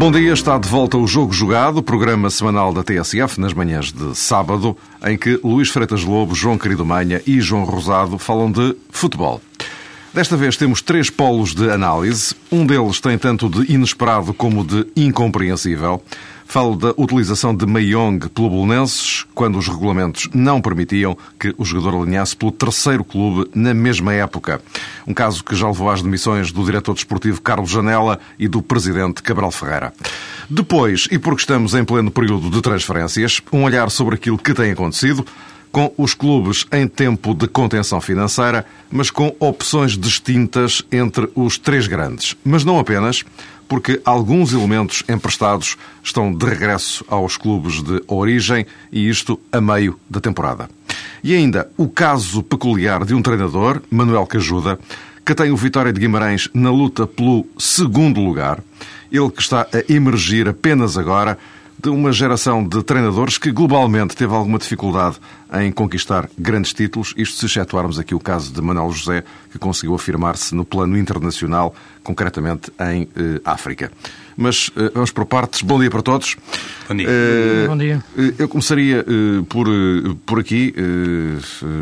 [0.00, 4.16] Bom dia, está de volta o Jogo Jogado, programa semanal da TSF, nas manhãs de
[4.16, 4.74] sábado,
[5.04, 9.42] em que Luís Freitas Lobo, João Querido Manha e João Rosado falam de futebol.
[10.14, 12.34] Desta vez temos três polos de análise.
[12.50, 16.02] Um deles tem tanto de inesperado como de incompreensível.
[16.50, 22.02] Falo da utilização de Mayong pelo Bolonenses, quando os regulamentos não permitiam que o jogador
[22.02, 24.60] alinhasse pelo terceiro clube na mesma época.
[25.06, 29.22] Um caso que já levou às demissões do diretor desportivo Carlos Janela e do presidente
[29.22, 29.92] Cabral Ferreira.
[30.50, 34.72] Depois, e porque estamos em pleno período de transferências, um olhar sobre aquilo que tem
[34.72, 35.24] acontecido,
[35.70, 41.86] com os clubes em tempo de contenção financeira, mas com opções distintas entre os três
[41.86, 42.34] grandes.
[42.44, 43.24] Mas não apenas,
[43.70, 49.96] porque alguns elementos emprestados estão de regresso aos clubes de origem e isto a meio
[50.10, 50.68] da temporada.
[51.22, 54.76] E ainda o caso peculiar de um treinador, Manuel Cajuda,
[55.24, 58.60] que tem o Vitória de Guimarães na luta pelo segundo lugar,
[59.12, 61.38] ele que está a emergir apenas agora
[61.82, 65.16] de uma geração de treinadores que globalmente teve alguma dificuldade
[65.60, 69.94] em conquistar grandes títulos, isto se excetuarmos aqui o caso de Manuel José, que conseguiu
[69.94, 73.90] afirmar-se no plano internacional, concretamente em eh, África.
[74.42, 75.60] Mas eh, vamos por partes.
[75.60, 76.34] Bom dia para todos.
[76.88, 77.06] Bom dia.
[77.10, 78.02] Eh, Bom dia.
[78.16, 79.66] eh, Eu começaria eh, por,
[80.24, 80.74] por aqui,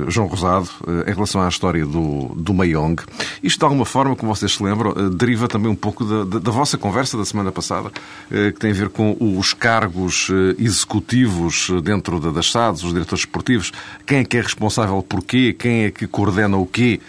[0.09, 0.69] João Rosado,
[1.06, 2.97] em relação à história do, do Mayong.
[3.45, 6.51] Isto, de alguma forma, como vocês se lembram, deriva também um pouco da, da- da
[6.51, 7.92] vossa conversa da semana passada,
[8.29, 13.73] que tem a ver com os cargos executivos dentro da- das SADs, os diretores esportivos,
[14.05, 17.01] quem é que é responsável por quê, quem é que coordena o quê.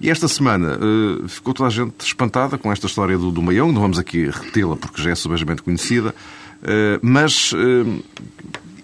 [0.00, 3.72] E esta semana eh, ficou toda a gente espantada com esta história do, do Mayong,
[3.72, 6.14] não vamos aqui repeti-la porque já é subejamente conhecida,
[6.62, 8.02] eh, mas eh,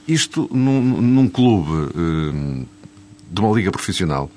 [0.08, 1.92] isto num, num clube
[3.30, 4.30] de uma liga profissional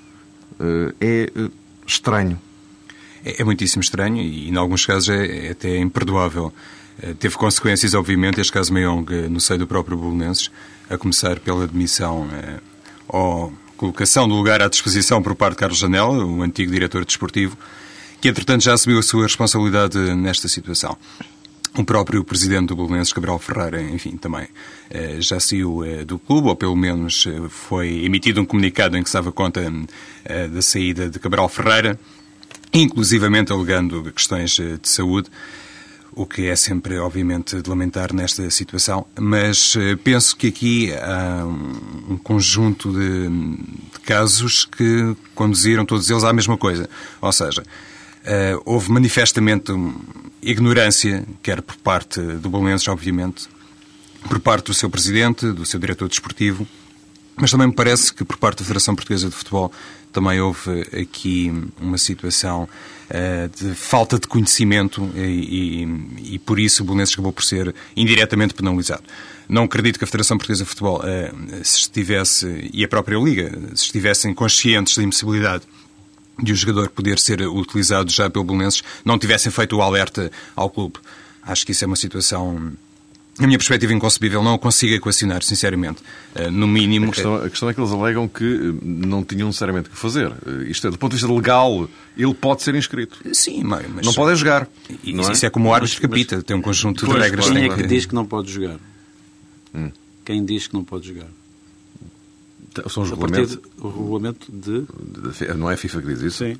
[1.01, 1.29] é
[1.85, 2.39] estranho.
[3.23, 6.53] É, é muitíssimo estranho e, em alguns casos, é, é até imperdoável.
[7.19, 10.49] Teve consequências, obviamente, este caso Mayong no seio do próprio Bolonenses,
[10.89, 12.59] a começar pela demissão eh,
[13.07, 17.57] ou colocação do lugar à disposição por parte de Carlos Janela, o antigo diretor desportivo,
[18.21, 20.97] que, entretanto, já assumiu a sua responsabilidade nesta situação.
[21.77, 24.47] O próprio presidente do Bolonenses, Cabral Ferreira, enfim, também
[24.89, 29.03] eh, já saiu eh, do clube, ou pelo menos eh, foi emitido um comunicado em
[29.03, 29.61] que se dava conta
[30.51, 31.99] da saída de Cabral Ferreira,
[32.73, 35.29] inclusivamente alegando questões de saúde,
[36.15, 39.05] o que é sempre, obviamente, de lamentar nesta situação.
[39.19, 46.23] Mas eh, penso que aqui há um conjunto de, de casos que conduziram todos eles
[46.23, 46.89] à mesma coisa.
[47.21, 47.63] Ou seja,
[48.23, 49.71] eh, houve manifestamente
[50.41, 53.47] ignorância, quer por parte do Bolenses, obviamente,
[54.27, 56.67] por parte do seu presidente, do seu diretor desportivo,
[57.35, 59.71] mas também me parece que por parte da Federação Portuguesa de Futebol
[60.11, 62.69] também houve aqui uma situação
[63.55, 68.53] de falta de conhecimento e, e- e por isso o Belenenses acabou por ser indiretamente
[68.53, 69.03] penalizado.
[69.47, 71.31] Não acredito que a Federação Portuguesa de Futebol eh,
[71.63, 75.63] se estivesse, e a própria Liga, se estivessem conscientes da impossibilidade
[76.41, 80.69] de o jogador poder ser utilizado já pelo Belenenses, não tivessem feito o alerta ao
[80.69, 80.95] clube.
[81.43, 82.73] Acho que isso é uma situação,
[83.39, 84.41] na minha perspectiva, inconcebível.
[84.43, 86.01] Não o consigo equacionar, sinceramente.
[86.33, 87.07] Eh, No mínimo...
[87.07, 90.31] A questão, a questão é que eles alegam que eh, não tinham necessariamente que fazer.
[90.45, 93.17] Eh, Isto é, do ponto de vista legal, ele pode ser inscrito.
[93.33, 93.85] Sim, mas...
[94.05, 94.67] Não pode é jogar.
[95.03, 97.49] E- não Isso é como o árbitro que apita, tem um conjunto de regras.
[97.49, 98.77] Quem é que diz que não pode jogar?
[100.23, 101.27] Quem diz que não pode jogar?
[102.89, 103.55] São os A regulamentos.
[103.77, 104.81] do regulamento de.
[104.81, 106.37] de- Não é a FIFA que diz isso?
[106.45, 106.57] Sim.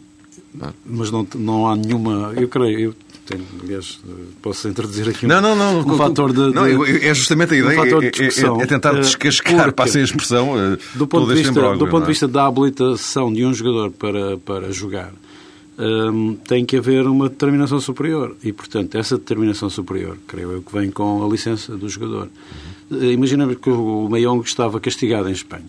[0.53, 0.73] Não.
[0.85, 2.33] Mas não, não há nenhuma.
[2.35, 2.79] Eu creio.
[2.79, 3.99] Eu tenho, aliás,
[4.41, 5.79] posso introduzir aqui um, Não, não, não.
[5.93, 6.53] um fator de.
[6.53, 7.75] Não, de- é justamente a um ideia.
[7.75, 11.35] fator de é- é- é, tentar Eh, descascar, passem a expressão, eh, do ponto, de
[11.41, 12.07] vista, do ponto não de é?
[12.07, 15.11] vista da habilitação de um jogador para, para jogar,
[15.79, 18.35] hum, tem que haver uma determinação superior.
[18.43, 22.29] E, portanto, essa determinação superior, creio eu, que vem com a licença do jogador.
[22.91, 25.65] Eh, Imaginemos que o Mayong estava castigado em Espanha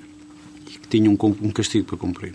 [0.66, 2.34] que tinha um, um castigo para cumprir.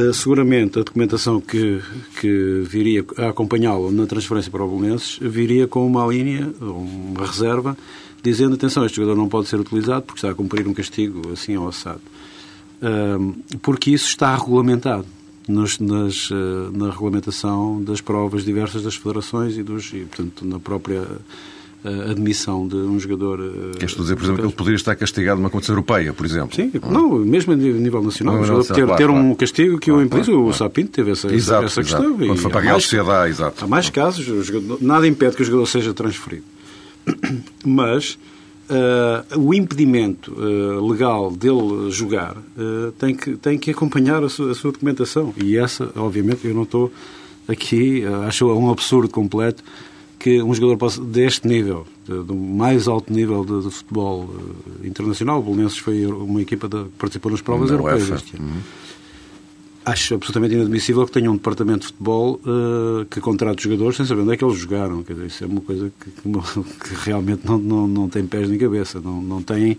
[0.00, 1.82] Uh, seguramente a documentação que,
[2.20, 7.76] que viria a acompanhá-lo na transferência para o Bolonenses viria com uma linha, uma reserva,
[8.22, 11.56] dizendo, atenção, este jogador não pode ser utilizado porque está a cumprir um castigo assim
[11.56, 12.00] ou assado.
[13.60, 15.06] Porque isso está regulamentado
[15.50, 15.78] nas,
[16.30, 21.06] uh, na regulamentação das provas diversas das federações e, dos, e portanto, na própria
[21.84, 23.38] a admissão de um jogador.
[23.78, 26.54] Queres dizer, por exemplo, ele poderia estar castigado numa competição europeia, por exemplo?
[26.54, 28.40] Sim, não, mesmo a nível nacional.
[28.40, 30.34] Não, não, ter, claro, ter um castigo que claro, o impediu.
[30.34, 32.04] Claro, o Sapinto teve essa, exato, essa questão.
[32.04, 32.26] Exato.
[32.26, 33.64] Quando foi para a Real Sociedade, exato.
[33.64, 36.44] Há mais casos, jogador, nada impede que o jogador seja transferido.
[37.64, 38.18] Mas
[38.68, 44.52] uh, o impedimento uh, legal dele jogar uh, tem, que, tem que acompanhar a sua,
[44.52, 45.32] a sua, documentação.
[45.42, 46.92] E essa, obviamente, eu não estou
[47.48, 49.64] aqui, acho um absurdo completo
[50.20, 54.30] que um jogador deste nível, do mais alto nível de, de futebol
[54.84, 58.46] internacional, o Bolonenses foi uma equipa que participou nas provas europeias este ano.
[58.46, 58.60] Uhum
[59.84, 64.22] acho absolutamente inadmissível que tenha um departamento de futebol uh, que contrate jogadores sem saber
[64.22, 65.02] onde é que eles jogaram.
[65.02, 68.58] Quer dizer, isso é uma coisa que, que realmente não, não, não tem pés nem
[68.58, 69.00] cabeça.
[69.00, 69.78] Não, não tem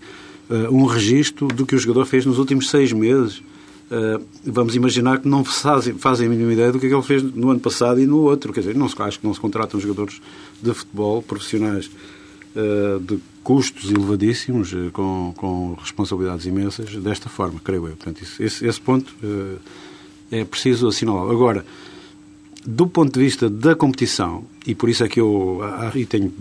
[0.50, 3.42] uh, um registro do que o jogador fez nos últimos seis meses.
[3.92, 7.02] Uh, vamos imaginar que não fazem, fazem a mínima ideia do que, é que ele
[7.02, 8.52] fez no ano passado e no outro.
[8.52, 10.20] Quer dizer, não acho que não se contratam jogadores
[10.62, 11.90] de futebol profissionais
[13.00, 17.96] de custos elevadíssimos, com, com responsabilidades imensas, desta forma, creio eu.
[17.96, 19.14] Portanto, isso, esse, esse ponto
[20.30, 21.30] é preciso assinalar.
[21.30, 21.64] Agora,
[22.64, 25.60] do ponto de vista da competição, e por isso é que eu
[25.94, 26.32] e tenho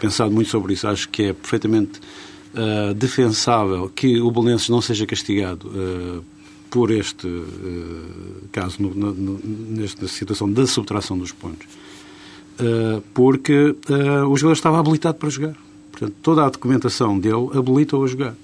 [0.00, 2.00] pensado muito sobre isso, acho que é perfeitamente
[2.54, 6.24] uh, defensável que o Belenenses não seja castigado uh,
[6.72, 11.68] por este uh, caso, no, no, nesta situação da subtração dos pontos,
[13.12, 13.74] porque
[14.28, 15.56] o jogador estava habilitado para jogar.
[15.90, 18.34] Portanto, toda a documentação dele habilita-o a jogar.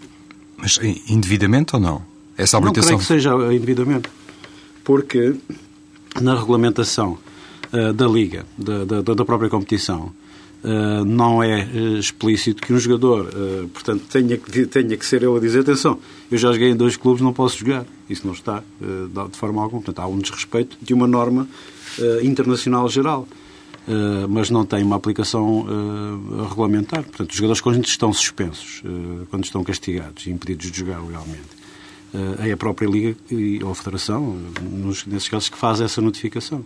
[0.57, 0.79] Mas
[1.09, 2.03] indevidamente ou não?
[2.37, 2.93] Essa habilitação?
[2.93, 4.09] Não creio que seja indevidamente
[4.89, 5.37] porque
[6.19, 7.19] na regulamentação
[7.71, 10.11] uh, da Liga, da, da, da, própria competição,
[10.65, 13.31] uh, não é uh, explícito que um jogador,
[13.73, 15.99] portanto, tenha que, tenha que ser ele a dizer: atenção,
[16.31, 17.85] eu já joguei em dois clubes, não posso jogar.
[18.09, 19.83] Isso não está de forma alguma.
[19.83, 21.49] Portanto, há um desrespeito de uma norma
[22.23, 23.27] internacional geral.
[24.29, 25.67] Mas não tem uma aplicação
[26.49, 27.03] regulamentar.
[27.05, 28.83] Portanto, os jogadores, quando estão suspensos,
[29.31, 31.59] quando estão castigados e impedidos de jogar legalmente,
[32.47, 33.17] é a própria Liga
[33.65, 36.65] ou a Federação, nos, nesses casos, que faz essa notificação.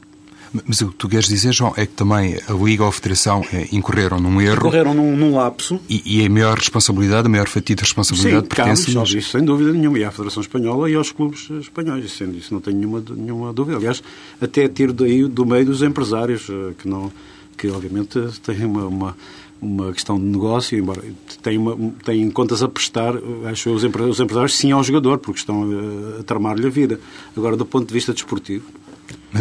[0.67, 3.43] Mas o que tu queres dizer, João, é que também a Liga ou a Federação
[3.53, 4.69] é, incorreram num erro.
[4.69, 5.81] Incorreram num, num lapso.
[5.89, 9.45] E, e, a maior responsabilidade, a maior fatia de responsabilidade Sim, pertence cabe, isso sem
[9.45, 9.99] dúvida nenhuma.
[9.99, 12.05] E à Federação Espanhola e aos clubes espanhóis.
[12.05, 13.79] Isso, isso não tenho nenhuma, nenhuma dúvida.
[13.79, 14.03] Aliás,
[14.41, 17.11] até tiro daí do meio dos empresários, eh, que, não,
[17.57, 19.17] que obviamente têm uma, uma
[19.63, 21.01] uma questão de negócio, embora
[21.41, 23.15] tem, uma, tem contas a prestar,
[23.49, 26.99] acho eu, os empresários sim ao jogador, porque estão a, a tramar-lhe a vida.
[27.37, 28.65] Agora, do ponto de vista desportivo.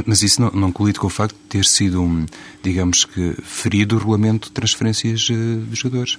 [0.05, 2.25] Mas isso não, não colide com o facto de ter sido,
[2.63, 5.33] digamos que, ferido o regulamento de transferências eh,
[5.69, 6.17] de jogadores?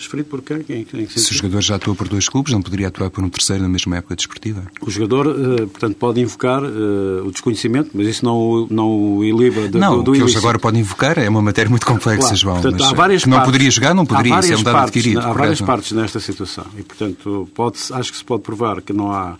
[0.00, 0.62] Esferido por quem?
[0.62, 3.28] quem, quem Se o jogador já atua por dois clubes, não poderia atuar por um
[3.28, 4.62] terceiro na mesma época desportiva?
[4.80, 9.68] O jogador, uh, portanto, pode invocar uh, o desconhecimento, mas isso não, não o ilibra
[9.68, 12.36] do, não, do, o que eles agora podem invocar é uma matéria muito complexa, claro,
[12.36, 12.62] João.
[12.62, 15.20] Portanto, há várias não partes, poderia jogar, não poderia, isso é um dado partes, adquirido.
[15.20, 19.12] Há várias partes nesta situação e, portanto, pode acho que se pode provar que não
[19.12, 19.36] há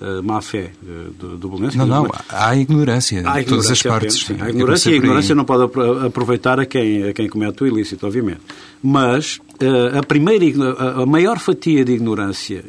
[0.00, 1.58] uh, má fé uh, do, do.
[1.76, 4.26] Não, não, há ignorância, há ignorância todas as partes.
[4.26, 5.70] Sim, há ignorância e a ignorância não pode
[6.06, 8.40] aproveitar a quem, a quem comete o ilícito, obviamente.
[8.82, 10.44] Mas uh, a primeira,
[10.78, 12.64] a, a, maior fatia de ignorância,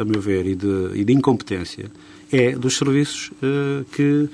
[0.00, 1.90] a meu ver, e de, e de incompetência
[2.30, 3.30] é dos serviços
[3.92, 4.28] que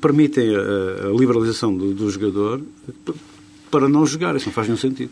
[0.00, 2.62] permitem a, a liberalização do, do jogador
[3.70, 4.34] para não jogar.
[4.36, 5.10] Isso não faz nenhum sentido.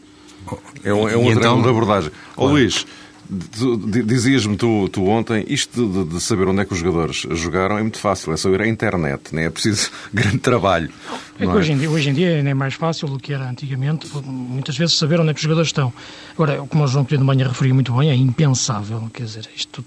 [0.83, 2.11] É um, é um outro então, de abordagem.
[2.11, 2.51] Claro.
[2.51, 2.87] Oh, Luís,
[3.29, 7.83] Dizias-me tu, tu, ontem, isto de, de, saber onde é que os jogadores jogaram é
[7.83, 10.91] muito fácil, é só ir à internet, não é, preciso grande trabalho.
[11.39, 11.55] É que é?
[11.55, 14.97] hoje, em dia, hoje em dia é mais fácil do que era antigamente, muitas vezes
[14.97, 15.93] saber onde é que os jogadores estão.
[16.35, 19.83] Agora, como o João Pedro de Manhã referiu muito bem, é impensável, quer dizer, isto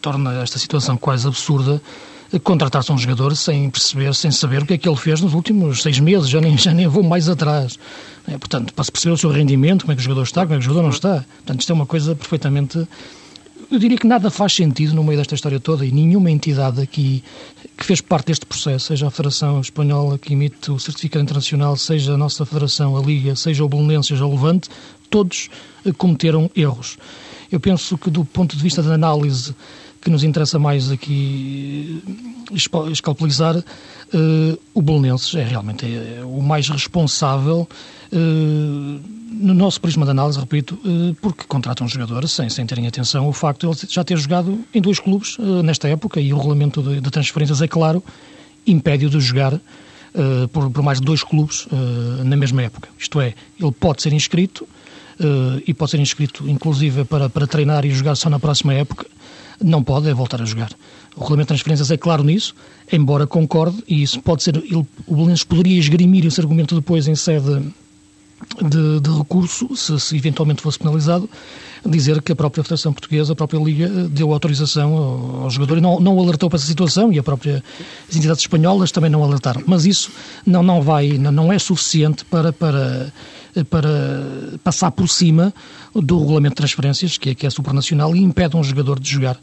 [0.00, 1.80] torna esta situação quase absurda
[2.38, 5.82] contratar-se um jogador sem perceber, sem saber o que é que ele fez nos últimos
[5.82, 7.76] seis meses, já nem, já nem vou mais atrás.
[8.30, 10.54] É, portanto, para se perceber o seu rendimento, como é que o jogador está, como
[10.54, 11.24] é que o jogador não está.
[11.38, 12.86] Portanto, isto é uma coisa perfeitamente.
[13.68, 17.24] Eu diria que nada faz sentido no meio desta história toda e nenhuma entidade aqui
[17.76, 22.14] que fez parte deste processo, seja a Federação Espanhola que emite o certificado internacional, seja
[22.14, 24.68] a nossa Federação, a Liga, seja o Bolonense, seja o Levante,
[25.08, 25.48] todos
[25.98, 26.98] cometeram erros.
[27.50, 29.54] Eu penso que, do ponto de vista da análise
[30.00, 32.02] que nos interessa mais aqui
[32.90, 37.68] escalpelizar, uh, o Bolonenses é realmente é, o mais responsável
[38.12, 42.86] uh, no nosso prisma de análise, repito, uh, porque contratam um jogador sem, sem terem
[42.86, 46.36] atenção o facto de ele já ter jogado em dois clubes nesta época e o
[46.36, 48.02] regulamento de, de transferências, é claro,
[48.66, 49.60] impede-o de jogar
[50.52, 51.68] por, por, mais de dois clubes
[52.24, 52.88] na mesma época.
[52.98, 54.68] Isto é, ele pode ser inscrito
[55.66, 59.06] e pode ser inscrito inclusive para, para treinar e jogar só na próxima época,
[59.62, 60.70] não pode é voltar a jogar.
[61.16, 62.54] O regulamento de transferências é claro nisso,
[62.90, 67.14] embora concorde, e isso pode ser, ele, o Belenenses poderia esgrimir esse argumento depois em
[67.14, 67.62] sede
[68.62, 71.28] de, de recurso, se, se, eventualmente fosse penalizado,
[71.84, 75.80] dizer que a própria Federação Portuguesa, a própria Liga, deu autorização ao, ao jogador e
[75.80, 77.62] não, não alertou para essa situação e a própria,
[78.08, 79.62] as entidades espanholas também não alertaram.
[79.66, 80.10] Mas isso
[80.46, 83.12] não, não, vai, não, não é suficiente para, para,
[83.68, 83.88] para
[84.64, 85.52] passar por cima
[85.94, 89.38] do regulamento de transferências, que é, que é supranacional, e impede um jogador de jogar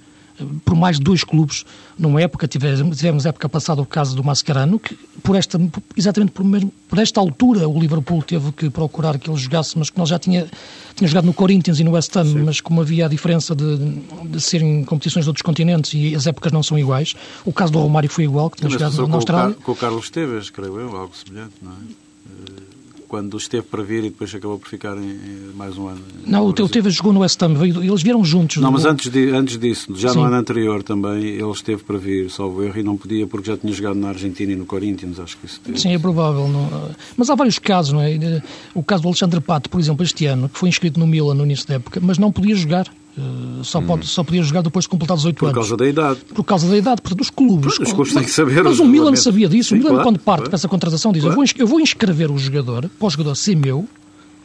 [0.64, 1.66] por mais dois clubes
[1.98, 2.48] numa época.
[2.48, 5.60] Tivemos, tivemos época passada o caso do Mascherano, que por esta,
[5.96, 9.90] exatamente por, mesmo, por esta altura o Liverpool teve que procurar que ele jogasse, mas
[9.90, 10.48] que nós já tinha,
[10.96, 12.44] tinha jogado no Corinthians e no West Ham, Sim.
[12.44, 13.78] mas como havia a diferença de,
[14.26, 17.16] de serem competições de outros continentes e as épocas não são iguais,
[17.46, 19.56] o caso do Romário foi igual, que tinha jogado na Austrália.
[19.64, 22.67] Com o Carlos Teves, creio eu, algo semelhante, não é?
[23.08, 25.18] Quando esteve para vir e depois acabou por ficar em,
[25.56, 26.02] mais um ano.
[26.26, 28.58] Não, o teu teve jogou no West Ham, eles vieram juntos.
[28.58, 30.20] Não, mas antes, de, antes disso, já Sim.
[30.20, 33.58] no ano anterior também, ele esteve para vir, salvo erro, e não podia porque já
[33.58, 35.80] tinha jogado na Argentina e no Corinthians, acho que isso teve.
[35.80, 36.48] Sim, é provável.
[36.48, 36.92] Não...
[37.16, 38.42] Mas há vários casos, não é?
[38.74, 41.44] O caso do Alexandre Pato, por exemplo, este ano, que foi inscrito no Milan no
[41.44, 42.88] início da época, mas não podia jogar.
[43.18, 44.08] Uh, só, pode, hum.
[44.08, 45.54] só podia jogar depois de completar 18 Por anos.
[45.54, 46.20] Por causa da idade.
[46.36, 47.02] Por causa da idade.
[47.02, 47.80] Portanto, os clubes...
[47.80, 48.64] Os clubes têm que saber.
[48.64, 49.70] Mas o Milan sabia disso.
[49.70, 50.50] Sim, o Milan, claro, quando parte claro.
[50.52, 51.42] para essa contratação, diz: claro.
[51.58, 53.88] eu, vou, inscrever o jogador, para o jogador ser meu,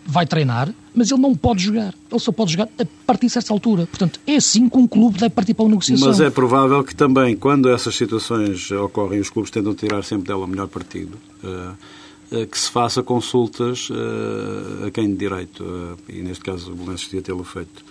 [0.06, 1.94] vai treinar, mas ele não pode jogar.
[2.10, 3.86] Ele só pode jogar a partir de certa altura.
[3.86, 6.08] Portanto, é assim que um clube deve partir para uma negociação.
[6.08, 10.46] Mas é provável que também, quando essas situações ocorrem, os clubes tentam tirar sempre dela
[10.46, 11.18] o melhor partido.
[11.44, 11.76] Uh,
[12.46, 17.20] que se faça consultas uh, a quem de direito, e neste caso o Belenenses devia
[17.20, 17.84] tê-lo feito,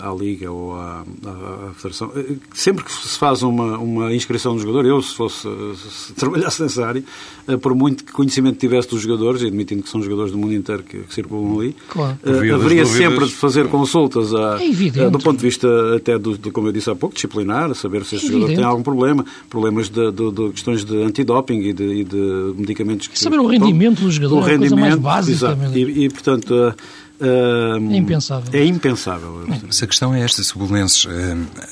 [0.00, 2.12] à Liga ou à, à, à, Federação.
[2.14, 6.62] Eh, sempre que se faz uma, uma inscrição do jogador, eu, se fosse se trabalhasse
[6.62, 7.02] nessa área,
[7.48, 10.54] uh, por muito que conhecimento tivesse dos jogadores, e admitindo que são jogadores do mundo
[10.54, 12.16] inteiro que, que circulam ali, claro.
[12.24, 16.52] uh, haveria sempre de fazer consultas a, é do ponto de vista até do, do,
[16.52, 19.88] como eu disse há pouco, disciplinar, saber se este é jogador tem algum problema, problemas
[19.88, 23.08] de, de, de questões de antidoping e de, e de medicamentos.
[23.08, 25.58] Que, saber o rendimento do jogador, o é rendimento, mais básica.
[25.74, 26.74] E, e, portanto,
[27.20, 28.60] é impensável.
[28.60, 29.46] É impensável.
[29.66, 31.08] Mas a questão é esta: se o Belenenses uh,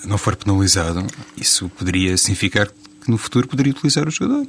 [0.07, 4.47] não for penalizado, isso poderia significar que no futuro poderia utilizar o jogador.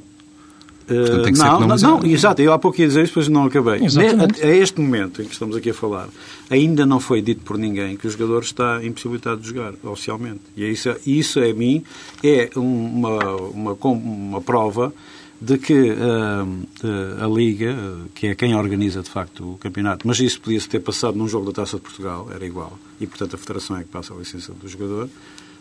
[0.86, 3.80] Portanto, não, não, não, exato, eu há pouco ia dizer isso, depois não acabei.
[3.80, 6.08] A, a, este momento em que estamos aqui a falar,
[6.50, 10.40] ainda não foi dito por ninguém que o jogador está impossibilitado de jogar, oficialmente.
[10.56, 11.84] E isso, isso a mim,
[12.24, 14.92] é uma, uma, uma prova
[15.40, 17.74] de que uh, a Liga,
[18.14, 21.46] que é quem organiza de facto o campeonato, mas isso podia-se ter passado num jogo
[21.46, 24.52] da Taça de Portugal, era igual, e portanto a Federação é que passa a licença
[24.52, 25.08] do jogador,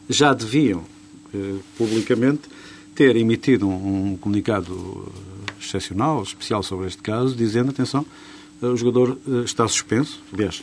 [0.10, 0.80] já deviam
[1.34, 2.42] uh, publicamente
[2.94, 5.10] ter emitido um, um, comunicado
[5.62, 8.06] excepcional, especial sobre este caso, dizendo, atenção,
[8.62, 10.62] uh, o jogador está suspenso, aliás,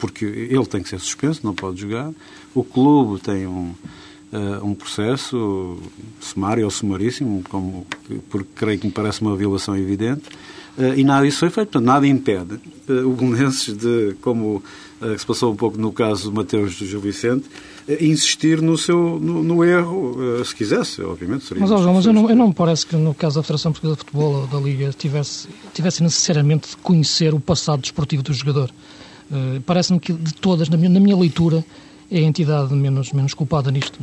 [0.00, 2.12] porque ele tem que ser suspenso, não pode jogar,
[2.52, 3.72] o clube tem um
[4.32, 5.78] uh, um processo
[6.20, 7.86] sumário ou sumaríssimo, como,
[8.30, 10.22] porque creio que me parece uma violação evidente,
[10.78, 11.68] uh, e nada disso foi feito.
[11.68, 12.54] Portanto, nada impede
[12.88, 14.62] uh, o Belenenses de, como
[15.18, 17.44] se passou um pouco no caso do Mateus do Gil Vicente,
[18.00, 21.44] insistir no seu no, no erro, se quisesse, obviamente.
[21.44, 23.72] Seria mas, João, mas eu não, eu não me parece que no caso da Federação
[23.72, 28.32] Portuguesa de Futebol ou da Liga tivesse, tivesse necessariamente de conhecer o passado desportivo do
[28.32, 28.70] jogador.
[29.28, 31.64] Uh, Parece-me que de todas, na minha, na minha leitura,
[32.12, 33.98] é a entidade menos, menos culpada nisto.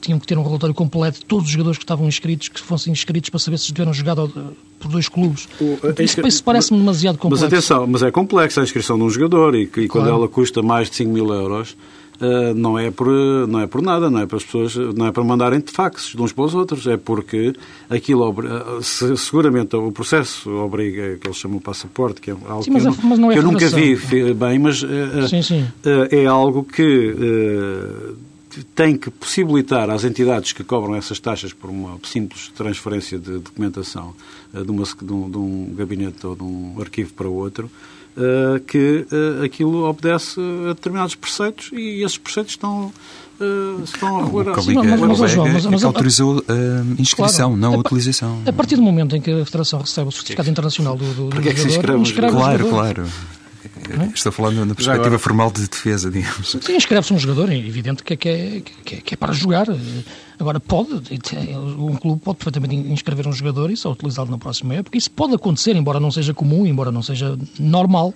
[0.00, 2.92] Tinham que ter um relatório completo de todos os jogadores que estavam inscritos, que fossem
[2.92, 5.48] inscritos para saber se tiveram jogado por dois clubes.
[5.60, 7.44] O, isso, parece-me demasiado complexo.
[7.44, 9.88] Mas atenção, mas é complexo a inscrição de um jogador e, e claro.
[9.88, 11.76] quando ela custa mais de 5 mil euros,
[12.20, 13.08] Uh, não, é por,
[13.48, 16.14] não é por nada, não é para as pessoas, não é para mandarem de faxes
[16.14, 17.54] de uns para os outros, é porque
[17.90, 18.82] aquilo, uh,
[19.16, 23.18] seguramente o processo obriga, que eles chamam passaporte, que é algo sim, que, eu, mas
[23.18, 23.96] não é que eu nunca vi
[24.32, 25.66] bem, mas uh, sim, sim.
[26.10, 27.14] é algo que
[28.76, 34.14] tem que possibilitar às entidades que cobram essas taxas por uma simples transferência de documentação
[34.52, 37.68] de, uma, de, um, de um gabinete ou de um arquivo para outro,
[38.16, 42.92] uh, que uh, aquilo obedece a determinados preceitos e esses preceitos estão,
[43.40, 44.60] uh, estão a regular.
[44.62, 48.42] Sim, mas, mas, mas, mas, mas, autorizou a inscrição, claro, não a, a utilização.
[48.46, 51.36] A partir do momento em que a Federação recebe o certificado internacional do, do, do
[51.36, 53.06] jogador, é que se inscreve, inscreve Claro, claro.
[53.90, 54.06] É?
[54.14, 56.56] Estou falando na perspectiva agora, formal de defesa, digamos.
[56.60, 59.32] Sim, inscreve-se um jogador, é evidente que é, que, é, que, é, que é para
[59.32, 59.66] jogar.
[60.38, 60.90] Agora, pode,
[61.78, 64.96] um clube pode perfeitamente inscrever um jogador e só utilizá-lo na próxima época.
[64.96, 68.14] Isso pode acontecer, embora não seja comum, embora não seja normal.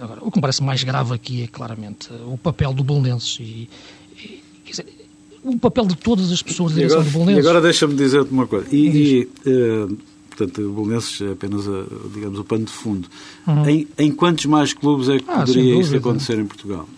[0.00, 3.68] Agora, o que me parece mais grave aqui é claramente o papel do Belenenses e,
[4.16, 4.86] e dizer,
[5.44, 7.44] o papel de todas as pessoas da direção do Belenenses.
[7.44, 8.66] E agora deixa-me dizer-te uma coisa.
[8.72, 9.98] E, e uh,
[10.38, 13.08] portanto, o Belenenses é apenas, a, digamos, o pano de fundo.
[13.46, 13.68] Uhum.
[13.68, 16.88] Em, em, quantos mais clubes é que ah, poderia isso acontecer em Portugal?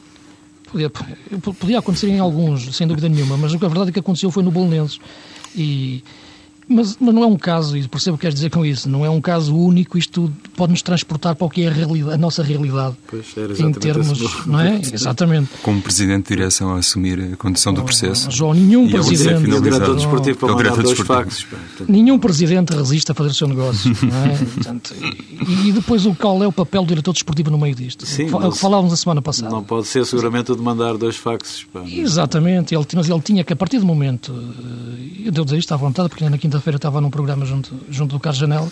[0.71, 4.43] Podia, podia acontecer em alguns, sem dúvida nenhuma, mas a verdade é que aconteceu foi
[4.43, 5.01] no Belenenses.
[5.57, 6.05] E
[6.73, 9.05] Mas, mas não é um caso, e percebo o que queres dizer com isso, não
[9.05, 12.43] é um caso único, isto pode-nos transportar para o que é a, realidade, a nossa
[12.45, 12.95] realidade.
[13.09, 14.81] Pois, era em termos, não é?
[14.93, 15.49] Exatamente.
[15.63, 18.31] Como Presidente de Direção a assumir a condução do processo.
[18.31, 19.43] João, nenhum E Presidente...
[19.45, 21.43] dizer, o diretor desportivo para mandar dois faxes.
[21.45, 23.91] Portanto, Nenhum presidente resiste a fazer o seu negócio.
[24.03, 24.37] não é?
[24.55, 24.95] Portanto,
[25.49, 28.07] e, e depois o qual é o papel do diretor desportivo no meio disto?
[28.07, 29.51] Sim, não o que falávamos a semana passada.
[29.51, 31.67] Não pode ser seguramente o de mandar dois faxes.
[31.87, 35.73] Exatamente, ele, tinha- ele tinha que, a partir do momento, eh, eu devo dizer isto
[35.73, 38.71] à vontade, porque na quinta-feira estava num programa junto, junto do Carlos Janela,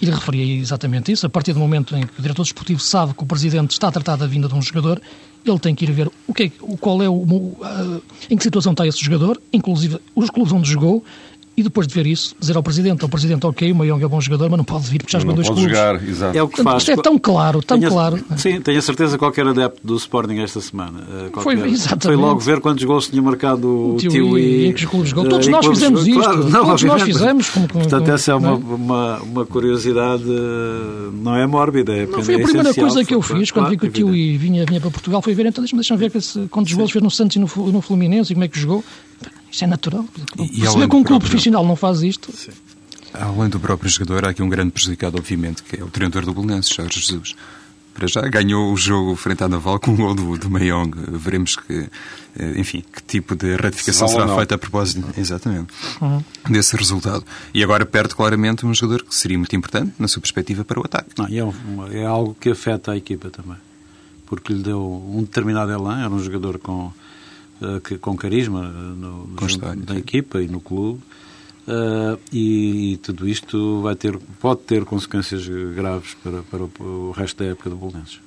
[0.00, 1.26] e ele referia exatamente isso.
[1.26, 3.92] A partir do momento em que o diretor desportivo sabe que o presidente está a
[3.92, 5.00] tratar da vinda de um jogador,
[5.44, 7.56] ele tem que ir ver o que é, qual é o,
[8.28, 11.04] em que situação está esse jogador, inclusive os clubes onde jogou,
[11.56, 14.20] e depois de ver isso, dizer ao presidente, ao presidente, ok, o Mayong é bom
[14.20, 15.76] jogador, mas não pode vir porque já jogou dois pode clubes.
[15.78, 16.38] jogar, exato.
[16.38, 16.78] É o que faz.
[16.82, 18.24] isto é tão claro, tão Tenho a- claro.
[18.36, 22.04] Sim, tenho a certeza que qualquer adepto do Sporting esta semana eh, Foi, exatamente.
[22.06, 25.04] foi logo ver quantos gols tinha marcado o Tio Tio e- e em que jogou.
[25.26, 26.20] eh, Todos nós fizemos jogou.
[26.20, 26.30] isto.
[26.32, 28.52] Claro, não, Todos nós fizemos, como- como- Portanto, essa é uma, é?
[28.54, 31.92] uma, uma curiosidade, eh, não é mórbida.
[31.94, 33.90] É, Não, foi a é primeira coisa que eu fiz quando claro, vi que o
[33.90, 35.20] tio e vinha, vinha para Portugal.
[35.20, 37.46] Foi ver, então deixa-me deixa ver que esse- quantos gols fez no Santos e no,
[37.70, 38.82] no Fluminense e como é que jogou.
[39.50, 40.04] Isto é natural.
[40.38, 42.32] E- e Perceber além que um do clube próprio- profissional não faz isto.
[43.12, 46.32] Além do próprio jogador, há aqui um grande prejudicado, obviamente, que é o treinador do
[46.32, 47.34] Belenenses, Jorge Jesus.
[47.92, 50.92] Para já ganhou o jogo frente à Naval com o gol do, do Mayong.
[51.10, 51.88] Veremos que,
[52.38, 55.74] eh, enfim, que tipo de ratificação Se será feita a propósito, exatamente,
[56.48, 57.24] desse resultado.
[57.52, 60.84] E agora perde claramente um jogador que seria muito importante na sua perspectiva para o
[60.84, 61.10] ataque.
[61.18, 63.58] Não, é, um- é algo que afeta a equipa também.
[64.24, 64.80] Porque lhe deu
[65.12, 66.92] um determinado elan, era um jogador com,
[67.84, 69.28] que- com carisma eh, no,
[69.94, 69.98] sim.
[69.98, 71.00] equipa e no clube.
[71.68, 77.10] Eh, e, e tudo isto vai ter, pode ter consequências graves para, para o, o
[77.12, 78.20] resto da época do Bolonenses.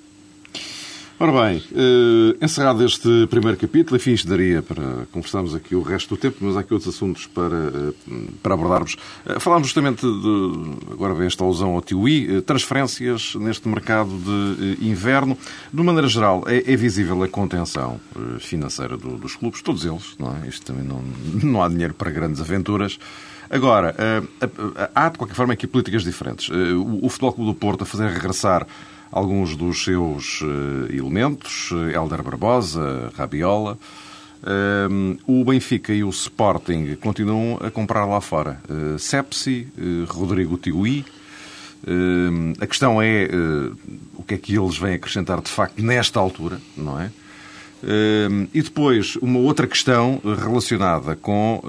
[1.24, 6.10] Ora bem, eh, encerrado este primeiro capítulo, enfim, isto daria para conversarmos aqui o resto
[6.16, 7.94] do tempo, mas há aqui outros assuntos para, eh,
[8.44, 8.98] para abordarmos.
[9.26, 11.82] Eh, falámos justamente de, agora vem esta alusão ao
[12.30, 15.38] eh, transferências neste mercado de inverno.
[15.72, 18.02] De maneira geral, é, é visível a contenção
[18.42, 20.50] financeira do- dos clubes, todos eles, não é?
[20.50, 21.02] Isto também não,
[21.42, 23.00] não há dinheiro para grandes aventuras.
[23.50, 23.96] Agora,
[24.96, 26.50] há de qualquer forma aqui políticas diferentes.
[27.02, 28.66] O Futebol Clube do Porto a fazer regressar
[29.14, 33.78] alguns dos seus eh, elementos, Helder Barbosa, Rabiola.
[34.44, 38.60] Eh, o Benfica e o Sporting continuam a comprar lá fora.
[38.68, 41.06] Eh, Sepsi, eh, Rodrigo Tiwi.
[41.86, 43.30] Eh, a questão é
[44.18, 47.12] o que é que eles vêm acrescentar de facto nesta altura, não é?
[48.54, 51.62] E depois, uma outra questão relacionada com,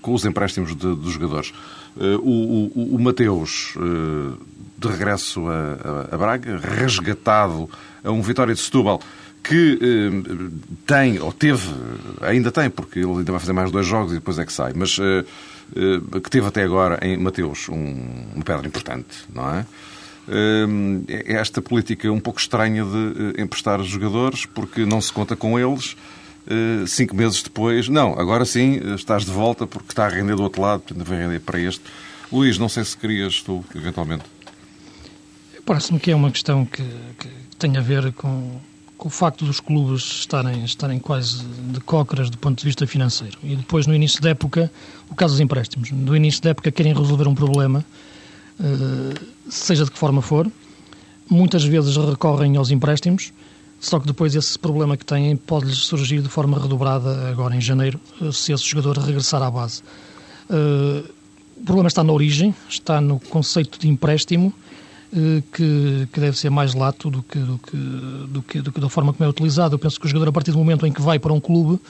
[0.00, 1.52] com os empréstimos dos jogadores.
[2.00, 4.36] Eh, o, o, o Mateus, eh,
[4.78, 5.52] de regresso a,
[6.10, 7.68] a- a Braga, resgatado
[8.04, 9.00] a um Vitória de Setúbal,
[9.42, 10.50] que eh,
[10.86, 11.68] tem, ou teve,
[12.20, 14.72] ainda tem, porque ele ainda vai fazer mais dois jogos e depois é que sai,
[14.74, 14.96] mas
[16.22, 19.66] que teve até agora em Mateus um- uma pedra importante, não é?
[21.08, 25.96] É esta política um pouco estranha de emprestar jogadores porque não se conta com eles.
[26.48, 30.36] Eh, Cinco meses depois, não, agora sim eh, estás de volta porque está a render
[30.36, 31.82] do outro lado, portanto vai render para este.
[32.32, 34.24] Luís, não sei se querias tu, eventualmente.
[35.64, 36.82] Parece-me que é uma questão que,
[37.18, 38.58] que tem a ver com,
[38.96, 43.38] com o facto dos clubes estarem, estarem quase de cócoras do ponto de vista financeiro.
[43.42, 44.70] E depois, no início da época,
[45.10, 45.90] o caso dos empréstimos.
[45.90, 47.84] No início da época, querem resolver um problema,
[48.60, 50.50] eh, seja de que forma for.
[51.30, 53.32] Muitas vezes recorrem aos empréstimos,
[53.80, 58.00] só que depois esse problema que têm pode-lhes surgir de forma redobrada agora em janeiro,
[58.20, 59.82] eh, se esse jogador regressar à base.
[60.50, 61.04] Eh,
[61.56, 64.52] o problema está na origem, está no conceito de empréstimo,
[65.12, 68.80] eh, que, que deve ser mais lato do que, do, que, do, que, do que
[68.80, 69.74] da forma como é utilizado.
[69.74, 71.80] Eu penso que o jogador, a partir do momento em que vai para um clube,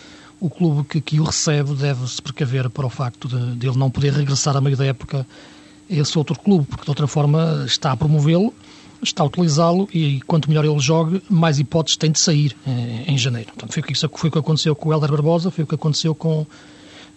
[0.41, 3.77] o clube que, que o recebe deve se precaver para o facto de, de ele
[3.77, 5.27] não poder regressar a meio da época
[5.91, 8.53] a esse outro clube, porque de outra forma está a promovê-lo,
[9.03, 13.19] está a utilizá-lo e quanto melhor ele jogue, mais hipóteses tem de sair eh, em
[13.19, 13.49] janeiro.
[13.49, 16.15] Portanto, foi isso, foi o que aconteceu com o Helder Barbosa, foi o que aconteceu
[16.15, 16.47] com,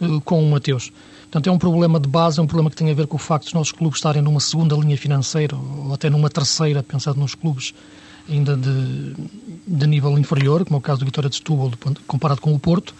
[0.01, 0.91] eh, com o Mateus.
[1.23, 3.19] Portanto, é um problema de base, é um problema que tem a ver com o
[3.19, 7.35] facto dos nossos clubes estarem numa segunda linha financeira ou até numa terceira, pensando nos
[7.35, 7.73] clubes
[8.29, 9.15] ainda de,
[9.65, 11.71] de nível inferior, como é o caso do Vitória de Setúbal,
[12.05, 12.93] comparado com o Porto,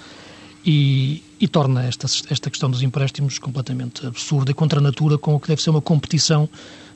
[0.66, 5.36] e, e torna esta, esta questão dos empréstimos completamente absurda e contra a natura com
[5.36, 6.48] o que deve ser uma competição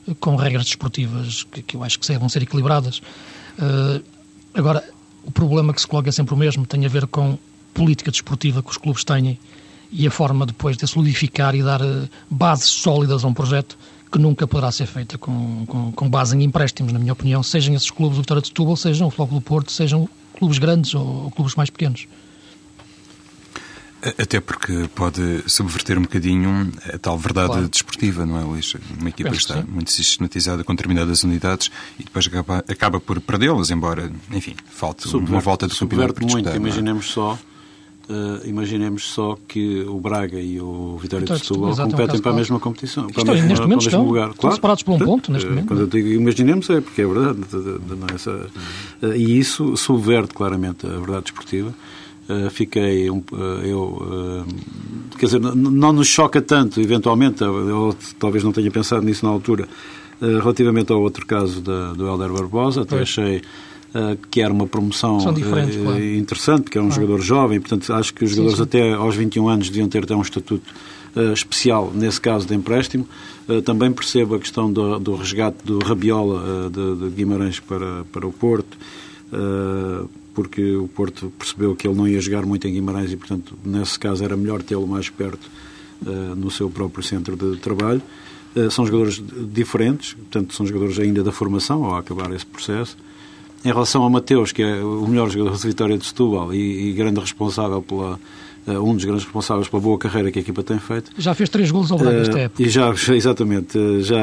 [0.08, 3.00] eh, com regras desportivas que, que eu acho que vão ser equilibradas.
[3.58, 4.00] Eh,
[4.54, 4.82] agora,
[5.24, 7.38] o problema que se coloca é sempre o mesmo, tem a ver com
[7.74, 9.38] política desportiva que os clubes têm
[9.90, 13.76] e a forma depois de solidificar e dar eh, bases sólidas a um projeto
[14.10, 17.74] que nunca poderá ser feita com, com, com base em empréstimos, na minha opinião, sejam
[17.74, 21.24] esses clubes do Vitória de Setúbal, sejam o Futebol do Porto, sejam clubes grandes ou,
[21.24, 22.06] ou clubes mais pequenos.
[24.18, 27.68] Até porque pode subverter um bocadinho a tal verdade claro.
[27.68, 28.74] desportiva, não é, Luís?
[28.98, 33.70] Uma equipa que está muito sistematizada com determinadas unidades e depois acaba, acaba por perdê-las,
[33.70, 36.56] embora, enfim, falte Subver uma volta do campeonato para muito, é?
[36.56, 37.38] imaginemos só
[38.08, 42.60] Uh, imaginemos só que o Braga e o Vitória de Setúbal competem para a mesma
[42.60, 43.08] competição.
[43.08, 44.30] Para, mesma, neste momento estão, lugar.
[44.30, 45.66] estão separados por um ponto, neste momento.
[45.66, 47.40] Quando eu digo imaginemos é porque é verdade.
[48.14, 48.48] Essa,
[49.02, 51.74] uh, e isso subverte claramente a verdade desportiva.
[52.28, 53.22] Uh, fiquei, um,
[53.64, 54.44] eu,
[55.18, 59.68] quer dizer, não nos choca tanto, eventualmente, eu talvez não tenha pensado nisso na altura,
[60.20, 63.42] relativamente ao outro caso da, do Helder Barbosa, até achei
[63.96, 66.04] eh, que era uma promoção uh, claro.
[66.04, 67.02] interessante, porque era um claro.
[67.02, 70.14] jogador jovem, portanto acho que os jogadores sim, até aos 21 anos deviam ter até
[70.14, 70.70] um estatuto
[71.14, 73.08] uh, especial, nesse caso de empréstimo.
[73.64, 78.32] também percebo a questão do, do resgate do Rabiola de, de, Guimarães para, para o
[78.32, 78.76] Porto,
[80.36, 83.98] porque o Porto percebeu que ele não ia jogar muito em Guimarães e, portanto, nesse
[83.98, 85.50] caso era melhor tê-lo mais perto
[86.36, 88.02] no seu próprio centro de trabalho.
[88.70, 89.20] são jogadores
[89.50, 92.98] diferentes, portanto, são jogadores ainda da formação, ao acabar esse processo.
[93.64, 96.92] Em relação ao Mateus, que é o melhor jogador de Vitória de Setúbal e, e
[96.92, 98.20] grande responsável pela,
[98.66, 101.12] Uh, um dos grandes responsáveis pela boa carreira que a equipa tem feito.
[101.16, 102.60] Já fez três gols ao Braga uh, esta época.
[102.60, 104.18] E já, exatamente, uh, já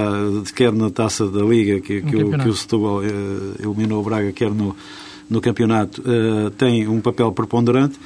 [0.54, 3.02] quer na taça da Liga, que, que, o, que o, Setúbal
[3.64, 4.76] eliminou o Braga, quer no,
[5.30, 6.02] no campeonato,
[6.58, 8.00] tem um papel preponderante.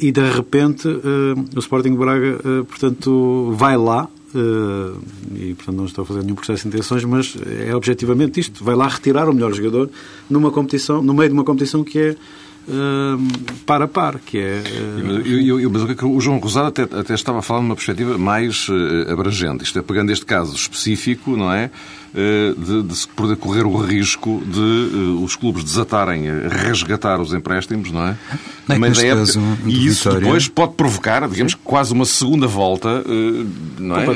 [0.00, 5.00] e de repente o Sporting Braga, portanto, vai lá, Uh,
[5.36, 8.64] e portanto não estou a fazer nenhum processo de intenções, mas é objetivamente isto.
[8.64, 9.88] Vai lá retirar o melhor jogador
[10.28, 12.16] numa competição, no meio de uma competição que é uh,
[13.66, 14.62] par a par, que é...
[14.62, 15.26] Uh...
[15.26, 19.12] Eu, eu, mas o João Rosado até, até estava a falar numa perspectiva mais uh,
[19.12, 19.64] abrangente.
[19.64, 21.70] Isto é, pegando este caso específico, não é?
[22.14, 27.34] De, de se poder correr o risco de uh, os clubes desatarem a resgatar os
[27.34, 28.16] empréstimos, não é?
[28.68, 29.32] é Mas é época,
[29.66, 30.20] e isso Vitória...
[30.20, 33.46] depois pode provocar, digamos, quase uma segunda volta, uh,
[33.80, 34.06] não é?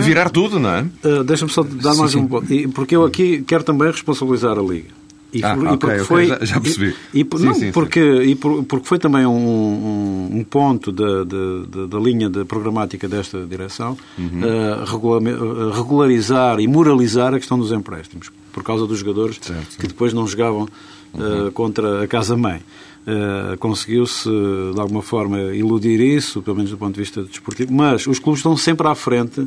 [0.00, 0.82] Virar tudo, não é?
[1.02, 2.46] Uh, Deixa-me só dar mais sim, um ponto.
[2.72, 4.99] Porque eu aqui quero também responsabilizar a Liga.
[5.32, 6.94] E, ah, e okay, foi, okay, já, já, percebi.
[7.14, 8.30] E, e sim, não, sim, porque, sim.
[8.30, 13.46] E por, porque foi também um, um, ponto da, da, da, linha de programática desta
[13.46, 14.40] direção uhum.
[14.42, 20.12] uh, regularizar e moralizar a questão dos empréstimos, por causa dos jogadores certo, que depois
[20.12, 20.68] não jogavam
[21.14, 22.60] uh, contra a casa-mãe.
[23.00, 28.06] Uh, Conseguiu-se, de alguma forma, iludir isso, pelo menos do ponto de vista desportivo, mas
[28.06, 29.44] os clubes estão sempre à frente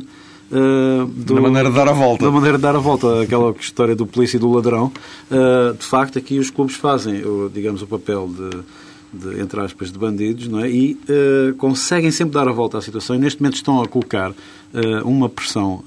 [0.50, 2.24] Uh, do, da maneira de dar a volta.
[2.24, 4.92] Da maneira de dar a volta, aquela história do polícia e do ladrão.
[5.30, 9.98] Uh, de facto, aqui os clubes fazem, digamos, o papel de, de entre aspas, de
[9.98, 10.70] bandidos, não é?
[10.70, 13.16] E uh, conseguem sempre dar a volta à situação.
[13.16, 14.32] E neste momento estão a colocar
[15.04, 15.84] uma pressão,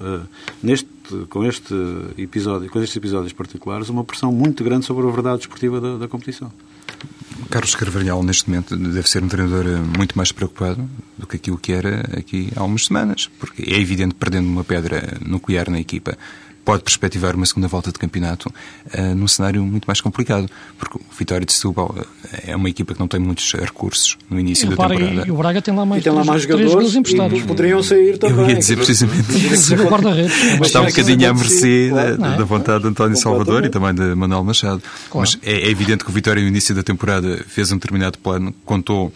[0.62, 0.88] neste,
[1.28, 1.74] com, este
[2.16, 6.08] episódio, com estes episódios particulares, uma pressão muito grande sobre a verdade esportiva da, da
[6.08, 6.50] competição.
[7.50, 11.56] Carlos Carvalhal, neste momento, deve ser um treinador eh, muito mais preocupado do que aquilo
[11.56, 16.18] que era aqui há umas semanas, porque é evidente, perdendo uma pedra nuclear na equipa,
[16.68, 18.52] pode perspectivar uma segunda volta de campeonato
[18.92, 22.06] uh, num cenário muito mais complicado, porque o Vitória de Setúbal uh,
[22.46, 25.26] é uma equipa que não tem muitos recursos no início e da temporada.
[25.26, 27.40] E o Braga tem lá mais, tem lá mais três, jogadores emprestados.
[27.44, 28.40] poderiam sair também.
[28.40, 29.76] Eu ia dizer precisamente isso.
[30.62, 34.44] Está um bocadinho à mercê da, da, vontade de António Salvador e também de Manuel
[34.44, 34.82] Machado.
[35.08, 35.26] Claro.
[35.26, 38.54] Mas é, é evidente que o Vitória no início da temporada fez um determinado plano,
[38.66, 39.10] contou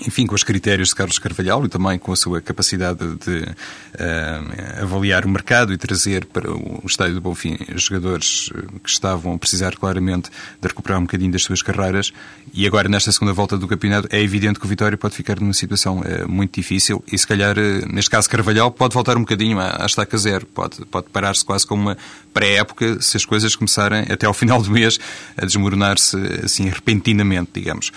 [0.00, 4.82] enfim, com os critérios de Carlos Carvalhal e também com a sua capacidade de uh,
[4.82, 9.38] avaliar o mercado e trazer para o estádio do Bonfim jogadores eh, que estavam a
[9.38, 10.30] precisar claramente
[10.60, 12.12] de recuperar um bocadinho das suas carreiras.
[12.52, 15.54] E agora, nesta segunda volta do campeonato, é evidente que o Vitória pode ficar numa
[15.54, 19.58] situação uh, muito difícil e, se calhar, uh, neste caso, Carvalhal pode voltar um bocadinho
[19.60, 20.46] à, à estaca zero.
[20.46, 21.98] Pode, pode parar-se quase como uma
[22.32, 24.98] pré-época se as coisas começarem até ao final do mês
[25.36, 27.92] a desmoronar-se assim repentinamente, digamos.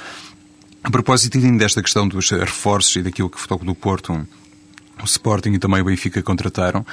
[0.88, 5.04] A propósito ainda desta questão dos reforços e daquilo que o Futebol do Porto o
[5.04, 6.86] Sporting e também o Benfica contrataram,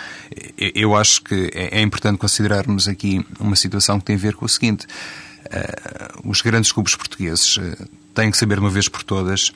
[0.59, 4.47] eu acho que é, é importante considerarmos aqui uma situação que tem a ver com
[4.47, 4.85] o seguinte.
[5.47, 9.53] Uh, os grandes clubes portugueses uh, têm que saber de uma vez por todas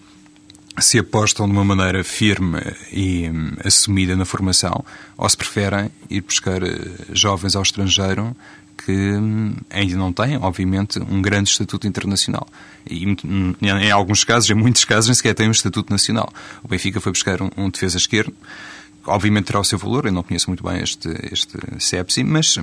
[0.79, 2.61] se apostam de uma maneira firme
[2.93, 4.85] e um, assumida na formação
[5.17, 6.69] ou se preferem ir buscar uh,
[7.13, 8.37] jovens ao estrangeiro
[8.85, 12.47] que hum, ainda não têm, obviamente, um grande estatuto internacional.
[12.89, 16.33] E em alguns casos, em muitos casos, nem sequer têm um estatuto nacional.
[16.63, 18.33] O Benfica foi buscar um, um defesa esquerdo,
[19.07, 22.59] obviamente terá o seu valor, eu não conheço muito bem este, este Sepsi, mas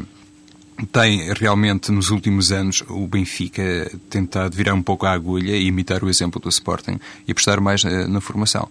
[0.91, 6.03] tem realmente nos últimos anos o Benfica tentado virar um pouco a agulha e imitar
[6.03, 8.69] o exemplo do Sporting e apostar mais na, eh, na formação.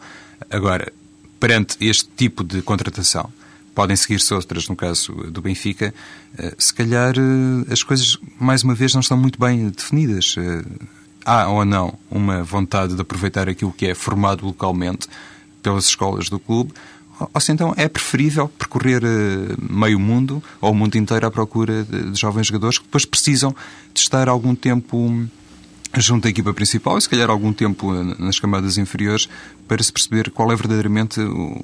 [0.50, 0.92] Agora,
[1.40, 3.32] perante este tipo de contratação,
[3.74, 5.92] podem seguir-se outras, no caso do Benfica,
[6.38, 10.36] eh, se calhar eh, as coisas, mais uma vez, não estão muito bem definidas.
[10.38, 10.64] Eh,
[11.24, 15.08] há ou não uma vontade de aproveitar aquilo que é formado localmente
[15.62, 16.72] pelas escolas do clube,
[17.32, 19.02] ou se então é preferível percorrer
[19.58, 23.54] meio mundo ou o mundo inteiro à procura de jovens jogadores que depois precisam
[23.92, 25.26] de estar algum tempo
[26.00, 29.28] junto à equipa principal e se calhar algum tempo nas camadas inferiores
[29.66, 31.60] para se perceber qual é verdadeiramente o,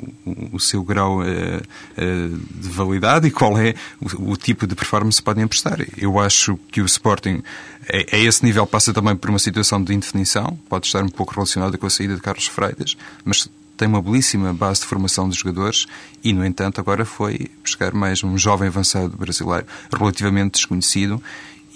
[0.52, 5.18] o seu grau uh, uh, de validade e qual é o, o, tipo de performance
[5.18, 5.78] que podem prestar.
[5.96, 7.42] Eu acho que o Sporting
[7.88, 11.34] a, a esse nível passa também por uma situação de indefinição, pode estar um pouco
[11.34, 15.38] relacionada com a saída de Carlos Freitas, mas tem uma belíssima base de formação de
[15.38, 15.86] jogadores
[16.22, 21.22] e, no entanto, agora foi buscar mais um jovem avançado brasileiro relativamente desconhecido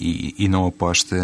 [0.01, 1.17] e, e, não aposta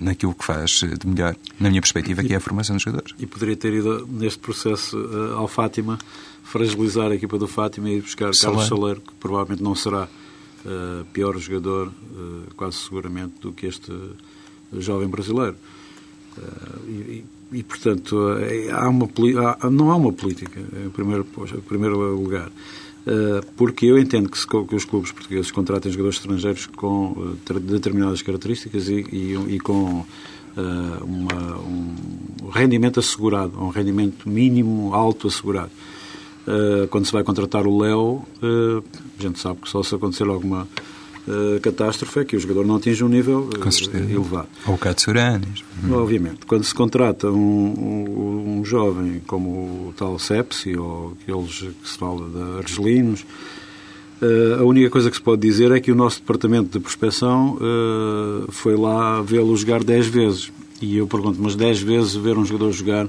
[0.00, 3.14] naquilo que faz de melhor, na minha perspectiva, que é a formação dos jogadores.
[3.18, 5.98] E poderia ter ido neste processo uh, ao Fátima,
[6.42, 8.32] fragilizar a equipa do Fátima e ir buscar.
[8.32, 13.92] Carlos Saleiro, que provavelmente não será uh, pior jogador, uh, quase seguramente, do que este
[14.72, 15.56] jovem brasileiro.
[16.86, 18.16] E, e, portanto,
[18.72, 19.08] há uma,
[19.60, 22.50] há, não há uma política, em primeiro, em primeiro lugar.
[23.06, 27.60] Eh, porque eu entendo que, se, que, os clubes portugueses contratem jogadores estrangeiros com uh,
[27.60, 35.28] determinadas características e, e, e com uh, uma, um rendimento assegurado, um rendimento mínimo alto
[35.28, 35.70] assegurado.
[36.90, 38.24] quando se vai contratar o Léo,
[39.18, 40.66] a gente sabe que só se acontecer alguma
[41.26, 44.48] uh, catástrofe é que o jogador não atinge um nível uh, elevado.
[44.66, 45.64] Ou o Katsuranis.
[45.90, 46.46] Obviamente.
[46.46, 49.50] Quando se contrata um, um, um, jovem como
[49.88, 53.24] o tal Sepsi ou aqueles que se fala de argelinos,
[54.22, 57.58] uh, a única coisa que se pode dizer é que o nosso departamento de prospecção
[58.48, 60.52] foi lá vê-lo jogar 10 vezes.
[60.80, 63.08] E eu pergunto, mas 10 vezes ver um jogador jogar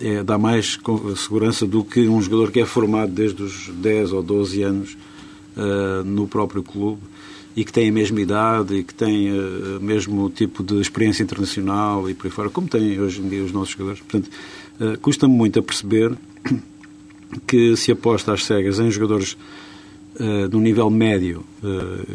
[0.00, 0.78] é, dá mais
[1.16, 4.96] segurança do que um jogador que é formado desde os 10 ou 12 anos
[5.58, 7.02] uh, no próprio clube
[7.56, 11.22] e que tem a mesma idade e que tem uh, o mesmo tipo de experiência
[11.22, 14.00] internacional e por aí fora, como têm hoje em dia os nossos jogadores.
[14.00, 14.30] Portanto,
[14.80, 16.16] uh, custa-me muito a perceber
[17.46, 19.36] que se aposta às cegas em jogadores
[20.50, 21.44] de um nível médio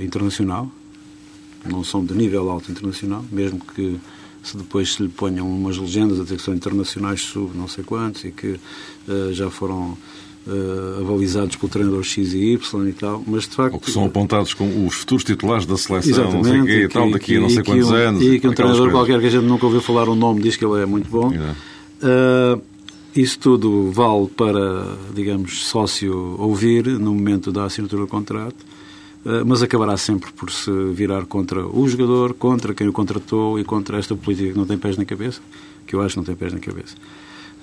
[0.01, 0.69] internacional,
[1.63, 3.97] não são de nível alto internacional, mesmo que
[4.43, 7.81] se depois se lhe ponham umas legendas a dizer que são internacionais sub não sei
[7.81, 8.59] quantos e que
[9.31, 9.97] já foram
[10.47, 13.73] uh, avalizados pelo treinador X e Y e tal, mas de facto...
[13.73, 17.09] Ou que são apontados como os futuros titulares da seleção, não sei quê, e, tal,
[17.11, 18.23] daqui a não sei quantos um, anos.
[18.23, 18.99] E que um treinador coisas.
[18.99, 21.29] qualquer que a gente nunca ouviu falar o nome diz que ele é muito bom.
[21.29, 22.61] Uh,
[23.15, 28.55] isso tudo vale para, digamos, sócio ouvir no momento da assinatura do contrato,
[29.25, 33.63] uh, mas acabará sempre por se virar contra o jogador, contra quem o contratou e
[33.63, 35.41] contra esta política que não tem pés na cabeça,
[35.85, 36.95] que eu acho que não tem pés na cabeça.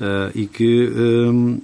[0.01, 1.61] Uh, e que eh,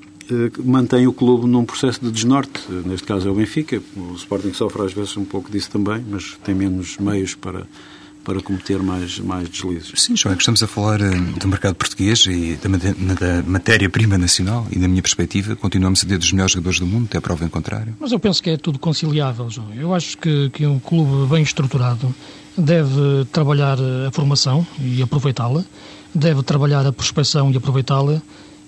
[0.64, 2.60] mantém o clube num processo de desnorte.
[2.84, 3.82] Neste caso é o Benfica.
[3.96, 7.66] O Sporting sofre às vezes um pouco disso também, mas tem menos meios para
[8.26, 9.92] para cometer mais, mais deslizes.
[10.02, 12.68] Sim, João, é que estamos a falar eh, do mercado português e da,
[13.14, 17.04] da matéria-prima nacional e, da minha perspectiva, continuamos a ter dos melhores jogadores do mundo,
[17.04, 17.94] até a prova em contrário.
[18.00, 19.72] Mas eu penso que é tudo conciliável, João.
[19.74, 22.12] Eu acho que, que um clube bem estruturado
[22.58, 25.64] deve trabalhar a formação e aproveitá-la,
[26.12, 28.20] deve trabalhar a prospecção e aproveitá-la,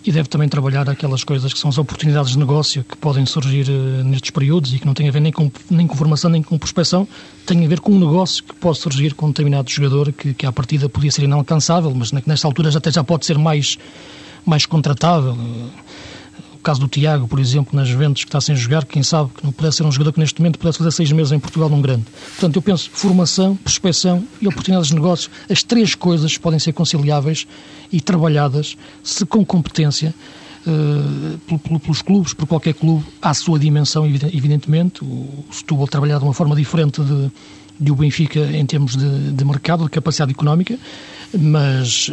[0.09, 3.69] e deve também trabalhar aquelas coisas que são as oportunidades de negócio que podem surgir
[3.69, 6.43] uh, nestes períodos e que não têm a ver nem com, nem com formação nem
[6.43, 7.07] com prospecção,
[7.45, 10.47] têm a ver com um negócio que pode surgir com um determinado jogador que, que
[10.47, 13.77] à partida podia ser inalcançável, mas nesta altura já, até já pode ser mais,
[14.47, 15.37] mais contratável.
[16.59, 19.45] O caso do Tiago, por exemplo, nas Juventus, que está sem jogar, quem sabe que
[19.45, 21.81] não pudesse ser um jogador que neste momento pudesse fazer seis meses em Portugal num
[21.81, 22.05] grande.
[22.31, 27.47] Portanto, eu penso formação, prospecção e oportunidades de negócios, as três coisas podem ser conciliáveis
[27.93, 30.15] e trabalhadas se com competência
[30.67, 35.05] uh, pelos clubes, por qualquer clube, à sua dimensão, evidentemente.
[35.05, 37.31] O Setúbal trabalhar de uma forma diferente de,
[37.79, 40.79] de o Benfica em termos de, de mercado, de capacidade económica,
[41.33, 42.11] mas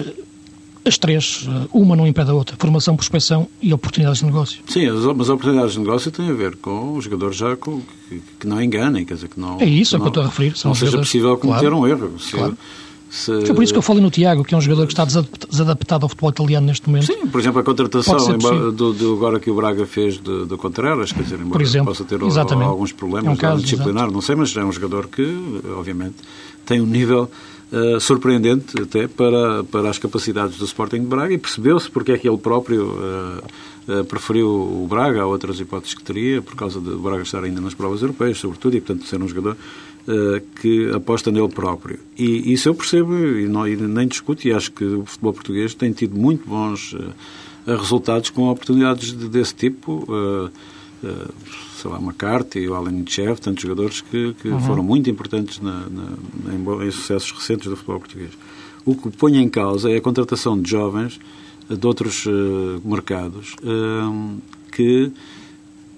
[0.86, 4.62] as três, eh, uma não impede a outra, formação, prospecção e oportunidades de negócio.
[4.68, 8.48] Sim, mas oportunidades de negócio têm a ver com os jogadores já com, que, que,
[8.48, 9.60] não enganem, quer dizer, que não...
[9.60, 10.56] É isso, é o que eu estou a referir.
[10.56, 12.20] São não seja possível cometer claro, um erro.
[12.20, 12.58] Se, claro.
[13.10, 13.46] Se...
[13.46, 16.04] Foi por isso que eu falei no Tiago, que é um jogador que está desadaptado
[16.06, 17.06] ao futebol italiano neste momento.
[17.06, 18.38] Sim, por exemplo, a contratação
[18.74, 22.04] do, do, agora que o Braga fez de, de Contreras, quer dizer, embora exemplo, possa
[22.04, 22.68] ter exatamente.
[22.68, 24.14] alguns problemas é um caso, disciplinar, exato.
[24.14, 26.16] não sei, mas é um jogador que, obviamente,
[26.66, 27.30] tem um nível
[27.76, 32.18] uh, surpreendente até para, para as capacidades do Sporting de Braga e percebeu-se porque é
[32.18, 33.42] que ele próprio
[33.88, 37.62] uh, preferiu o Braga a outras hipóteses que teria, por causa de Braga estar ainda
[37.62, 39.56] nas provas europeias, sobretudo, e portanto ser um jogador
[40.62, 41.98] que aposta nele próprio.
[42.16, 45.74] E isso eu percebo e, não, e nem discuto, e acho que o futebol português
[45.74, 46.96] tem tido muito bons
[47.66, 50.08] resultados com oportunidades de, desse tipo
[51.82, 54.60] sei lá, McCarthy, o Alan Chev, tantos jogadores que, que uhum.
[54.62, 58.32] foram muito importantes na, na, em, em, sucessos recentes do futebol português.
[58.86, 61.20] O que põe em causa é a contratação de jovens
[61.70, 64.42] de outros uh, mercados uh,
[64.72, 65.12] que,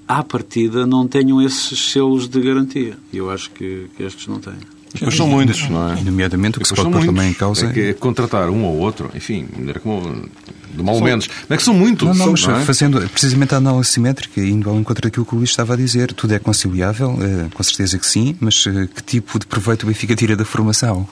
[0.07, 2.97] à partida, não tenham esses selos de garantia.
[3.11, 4.76] E eu acho que, que estes não têm.
[5.01, 6.01] Mas são muitos, não é?
[6.01, 8.77] Nomeadamente, o que se pode pôr também em causa é, que é contratar um ou
[8.77, 9.47] outro, enfim,
[9.81, 10.29] como,
[10.73, 11.27] de mal menos.
[11.49, 12.07] Não é que são muitos.
[12.07, 12.65] Não, não, mas não é?
[12.65, 16.13] fazendo precisamente a análise simétrica, indo ao encontro daquilo que o Luís estava a dizer,
[16.13, 19.87] tudo é conciliável, eh, com certeza que sim, mas eh, que tipo de proveito o
[19.87, 21.07] Benfica tira da formação?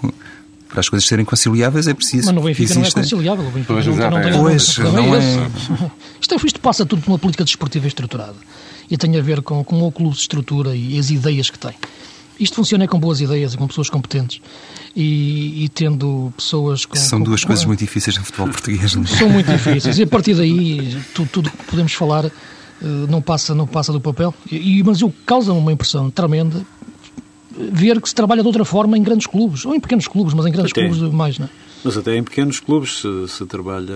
[0.69, 2.26] Para as coisas serem conciliáveis é preciso.
[2.26, 2.80] Mas no Benfica exista...
[2.80, 3.45] não é conciliável.
[3.48, 4.24] O Benfica Pois, não, não é.
[4.24, 5.91] tem Pois, não é é- esse.
[6.21, 8.36] Isto, isto passa tudo por uma política desportiva estruturada.
[8.89, 11.74] E tem a ver com como o clube se estrutura e as ideias que tem.
[12.39, 14.41] Isto funciona é com boas ideias e com pessoas competentes.
[14.95, 16.95] E, e tendo pessoas com.
[16.98, 18.95] São com- duas com- coisas muito difíceis no futebol português.
[18.95, 19.08] não é?
[19.08, 19.98] São muito difíceis.
[19.98, 22.32] E a partir daí, tu- tudo que podemos falar eh,
[23.10, 24.34] não passa, não passa do papel.
[24.52, 26.65] E, mas o que causa uma impressão tremenda
[27.58, 30.45] ver que se trabalha de outra forma em grandes clubes, ou em pequenos clubes, mas
[30.45, 30.82] em grandes Até.
[30.88, 31.50] clubes mais, não é?
[31.86, 33.93] Mas até em pequenos clubes se, se trabalha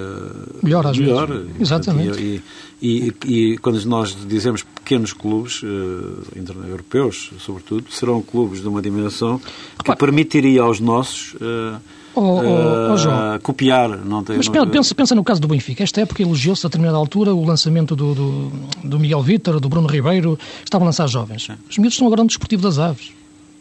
[0.64, 1.28] Melhor às melhor.
[1.28, 1.48] vezes.
[1.58, 2.22] E, Exatamente.
[2.22, 2.42] E,
[2.82, 3.14] e,
[3.54, 9.40] e quando nós dizemos pequenos clubes, eh, inter- europeus, sobretudo, serão clubes de uma dimensão
[9.40, 9.46] que
[9.80, 9.98] Repare.
[10.00, 11.78] permitiria aos nossos eh,
[12.16, 13.40] Oh, oh, eh, oh, João.
[13.40, 13.90] copiar.
[14.06, 15.84] Não tem, Mas não- pensa, pensa no caso do Benfica.
[15.84, 18.52] Esta época elogiou-se a determinada altura o lançamento do, do,
[18.84, 20.38] do Miguel Vítor, do Bruno Ribeiro.
[20.64, 21.48] Estavam a lançar jovens.
[21.70, 23.12] Os miúdos estão agora no Desportivo das Aves.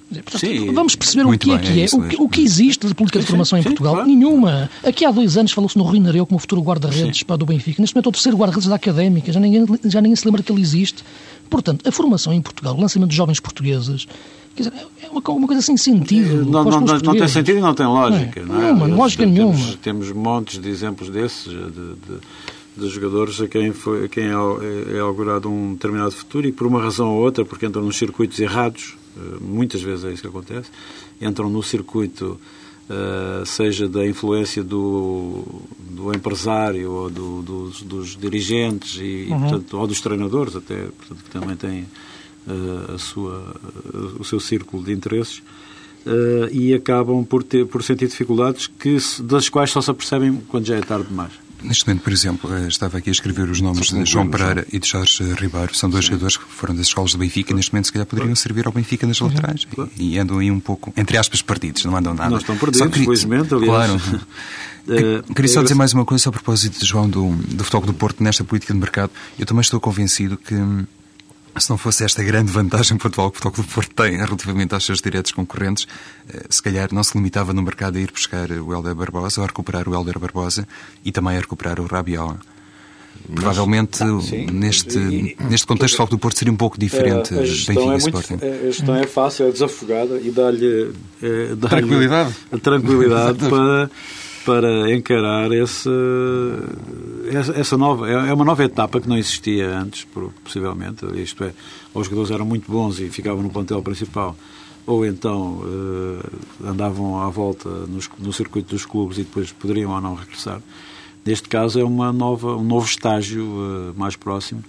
[0.09, 0.73] Portanto, Sim.
[0.73, 2.87] vamos perceber o que é bem, que é é, isso o, que, o que existe
[2.87, 3.94] de política de Sim, formação em sim, Portugal.
[3.94, 4.09] claro.
[4.09, 4.71] Nenhuma.
[4.83, 7.83] Aqui há dois anos falou-se no Rui Nareu como futuro guarda-redes para do Benfica.
[7.83, 9.31] Neste momento é o terceiro guarda-redes da Académica.
[9.31, 11.05] Já ninguém, já ninguém se lembra que ele existe.
[11.51, 14.07] Portanto, a formação em Portugal, o lançamento de jovens portugueses,
[14.57, 16.44] dizer, é uma, uma coisa sem sentido.
[16.47, 18.40] Não, os não, não, não tem sentido e não tem lógica.
[18.42, 18.59] Não Não, é?
[18.59, 18.64] é?
[18.64, 19.77] Nenhuma, Aliás, lógica temos, nenhuma.
[19.83, 22.18] Temos montes de exemplos desses, de, de,
[22.77, 26.66] de jogadores a quem, foi, a quem é, é augurado um determinado futuro e por
[26.66, 28.98] uma razão ou outra, porque entram nos circuitos errados, eh,
[29.41, 30.71] muitas vezes é isso que acontece,
[31.21, 32.39] entram no circuito
[32.91, 35.45] eh, seja da influência do,
[35.91, 41.23] do empresário ou do- dos, dos dirigentes e, e, portanto, ou dos treinadores até, portanto,
[41.25, 41.85] que também têm
[42.49, 43.55] eh, a sua,
[44.19, 45.43] o seu círculo de interesses
[46.07, 50.65] eh, e acabam por, ter, por sentir dificuldades que, das quais só se apercebem quando
[50.67, 51.33] já é tarde demais.
[51.62, 54.79] Neste momento, por exemplo, eh, estava aqui a escrever os nomes de João Pereira e
[54.79, 55.75] de Jorge Ribeiro.
[55.75, 57.53] São dois jogadores que foram das escolas do Benfica.
[57.53, 59.66] Neste momento, se calhar, poderiam servir ao Benfica nas laterais.
[59.99, 61.85] E e andam aí um pouco, entre aspas, partidos.
[61.85, 62.31] Não andam nada.
[62.31, 63.90] Não estão perdidos, queria- felizmente, aliás.
[63.92, 64.01] Claro.
[64.90, 67.85] Eh, Que- Queria só é dizer mais uma coisa a propósito, João, do, do Futebol
[67.88, 69.12] do Porto nesta política de mercado.
[69.38, 70.87] Eu também estou convencido que hum,
[71.61, 75.01] se não fosse esta grande vantagem que o Futebol do Porto tem relativamente aos seus
[75.01, 75.87] diretos concorrentes,
[76.33, 79.44] eh, se calhar não se limitava no mercado a ir buscar o Helder Barbosa ou
[79.44, 80.66] a recuperar o Helder Barbosa
[81.05, 82.38] e também a recuperar o Rabiot.
[83.35, 84.47] Provavelmente, sim.
[84.47, 87.81] neste, E- neste contexto, o Futebol do Porto seria um pouco diferente a gestão Benfica
[87.81, 88.44] é muito, Sporting.
[88.47, 90.92] a gestão é fácil, é desafogada e dá-lhe
[91.23, 92.35] eh, dá-lhe Tranquilidade.
[92.53, 93.90] a tranquilidade para,
[94.49, 95.91] para encarar esse,
[97.55, 98.09] essa, nova.
[98.09, 100.07] É é uma nova etapa que não existia antes,
[100.43, 101.05] possivelmente.
[101.21, 101.53] Isto é,
[101.93, 104.35] os jogadores eram muito bons e ficavam no plantel principal,
[104.87, 110.15] ou então eh, andavam à volta no circuito dos clubes e depois poderiam ou não
[110.15, 110.63] regressar.
[111.27, 114.65] Neste caso é uma nova, um novo estágio eh, mais próximo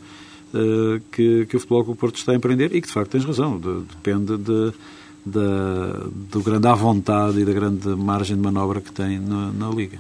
[0.54, 3.24] eh, que, que o Futebol do Porto está a empreender e que de facto tens
[3.24, 4.74] razão, de- depende de,
[5.30, 9.70] da- do grande à vontade e da grande margem de manobra que tem na, na
[9.70, 9.98] Liga.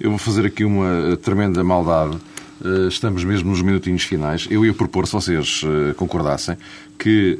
[0.00, 2.16] Eu vou fazer aqui uma tremenda maldade.
[2.64, 4.46] Eh, Estamos mesmo nos minutinhos finais.
[4.50, 6.56] Eu ia propor, se vocês eh, concordassem,
[6.98, 7.38] que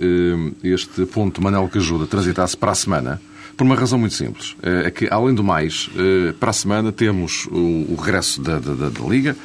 [0.62, 3.20] eh, este ponto Manel que ajuda transitasse para a semana,
[3.56, 4.56] por uma razão muito simples.
[4.62, 8.74] Eh, É que, além do mais, eh, para a semana temos o regresso da, da-
[8.74, 9.36] da- da Liga,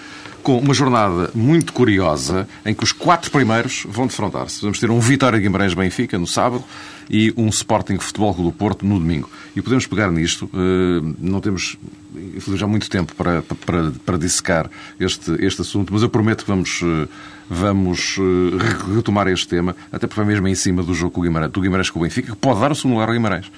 [0.48, 4.62] com uma jornada muito curiosa em que os quatro primeiros vão defrontar-se.
[4.62, 6.64] Vamos ter um Vitória Guimarães-Benfica no sábado
[7.10, 9.30] e um Sporting Futebol Clube do Porto no domingo.
[9.58, 11.76] E podemos pegar nisto, eh, não temos
[12.16, 16.50] infelizmente, já muito tempo para, para, para dissecar este, este assunto, mas eu prometo que
[16.50, 17.08] vamos, eh,
[17.50, 21.52] vamos eh, re- retomar este tema, até porque vai mesmo em cima do jogo Guimarães,
[21.52, 23.52] do Guimarães com o Benfica, que pode dar o segundo lugar ao Guimarães.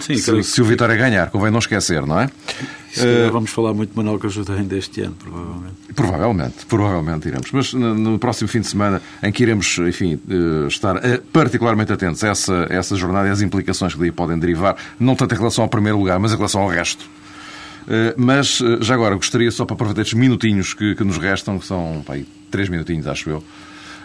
[0.00, 2.30] Sim, se, se o Vitória ganhar, convém não esquecer, não é?
[3.00, 5.74] Se calhar vamos falar muito de Manuel Cajuda ainda este ano, provavelmente.
[5.94, 7.50] Provavelmente, provavelmente iremos.
[7.52, 11.92] Mas no, no próximo fim de semana, em que iremos, enfim, eh, estar eh, particularmente
[11.92, 15.34] atentos a essa, a essa jornada e às implicações que daí podem derivar, não tanto
[15.34, 17.04] em relação ao primeiro lugar, mas em relação ao resto.
[17.88, 21.58] Eh, Mas, eh, já agora, gostaria só para aproveitar estes minutinhos que, que nos restam,
[21.58, 22.14] que são pá,
[22.50, 23.44] três minutinhos, acho eu.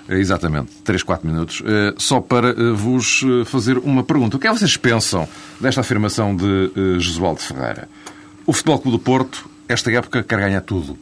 [0.07, 1.63] Eh, Exatamente, três, quatro minutos.
[1.65, 4.37] eh, Só para eh, vos eh, fazer uma pergunta.
[4.37, 5.27] O que é que vocês pensam
[5.59, 7.87] desta afirmação de eh, Josualdo Ferreira?
[8.45, 10.97] O Futebol Clube do Porto, esta época, quer ganhar tudo.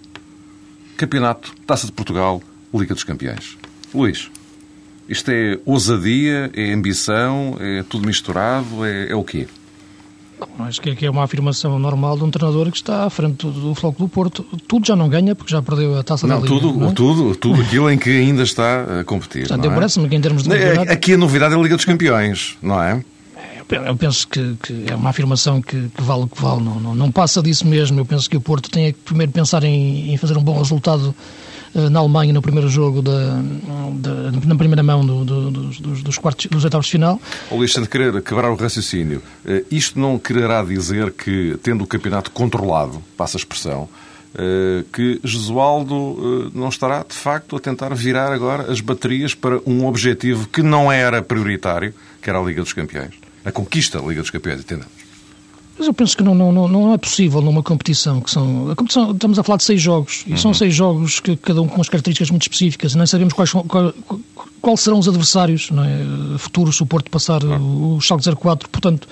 [0.98, 2.42] Campeonato, Taça de Portugal,
[2.74, 3.58] Liga dos Campeões.
[3.94, 4.30] Luís,
[5.08, 9.48] isto é ousadia, é ambição, é tudo misturado, é, é o quê?
[10.60, 14.00] Acho que é uma afirmação normal de um treinador que está à frente do, Floco
[14.00, 14.44] do Porto.
[14.68, 16.60] Tudo já não ganha porque já perdeu a taça não, da Liga.
[16.60, 16.94] Tudo, não, é?
[16.94, 19.48] tudo, tudo aquilo em que ainda está a competir.
[19.48, 19.74] Portanto, é?
[19.74, 20.92] parece-me que em termos de campeonato...
[20.92, 23.04] Aqui a novidade é a Liga dos Campeões, não é?
[23.72, 26.96] Eu penso que, que, é uma afirmação que, que, vale o que vale, não, não,
[26.96, 28.00] não, passa disso mesmo.
[28.00, 31.14] Eu penso que o Porto tem que primeiro pensar em, em fazer um bom resultado
[31.76, 33.12] uh, na Alemanha no primeiro jogo, da,
[33.94, 37.22] da na primeira mão do, do, dos, dos, quartos, dos oitavos de final.
[37.52, 42.32] O de querer quebrar o raciocínio, uh, isto não quererá dizer que, tendo o campeonato
[42.32, 43.88] controlado, passa a expressão,
[44.34, 49.86] uh, que Jesualdo não estará, de facto, a tentar virar agora as baterias para um
[49.86, 53.19] objetivo que não era prioritário, que era a Liga dos Campeões?
[53.46, 55.10] A conquista da Liga dos Campeões, entendemos.
[55.80, 58.70] Mas eu penso que não, não, não é possível numa competição que são.
[58.70, 60.38] A competição, estamos a falar de seis jogos, e uhum.
[60.38, 63.50] são seis jogos que cada um com as características muito específicas, e nem sabemos quais,
[63.50, 63.94] qual,
[64.62, 66.38] qual serão os adversários não é?
[66.38, 67.96] futuros, se o Porto passar uhum.
[67.96, 68.68] o Schalke 04.
[68.68, 69.08] Portanto,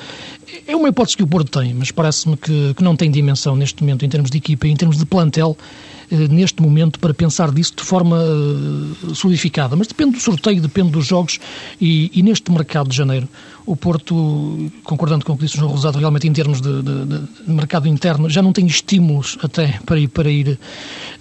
[0.67, 3.81] é uma hipótese que o Porto tem, mas parece-me que, que não tem dimensão neste
[3.81, 5.57] momento em termos de equipa, em termos de plantel.
[6.09, 9.75] Eh, neste momento para pensar disso de forma eh, solidificada.
[9.75, 11.39] Mas depende do sorteio, depende dos jogos
[11.81, 13.27] e, e neste mercado de janeiro,
[13.67, 17.05] o Porto, concordando com o que disse o João Rosado, realmente em termos de, de,
[17.05, 20.57] de, mercado interno, já não tem estímulos até para ir, para ir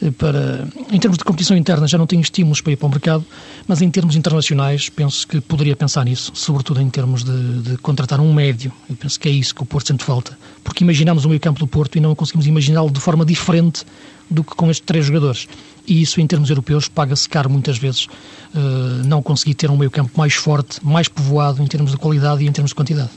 [0.00, 0.68] eh, para.
[0.92, 3.26] Em termos de competição interna, já não tem estímulos para ir para o mercado,
[3.66, 8.20] mas em termos internacionais, penso que poderia pensar nisso, sobretudo em termos de, de contratar
[8.20, 8.72] um médio.
[8.88, 10.38] Eu penso que é isso que o Porto sente falta.
[10.62, 13.84] Porque imaginamos o meio campo do Porto e não conseguimos imaginá-lo de forma diferente
[14.30, 15.48] do que com estes três jogadores.
[15.86, 20.10] E isso, em termos europeus, paga-se caro muitas vezes uh, não conseguir ter um meio-campo
[20.16, 23.10] mais forte, mais povoado em termos de qualidade e em termos de quantidade.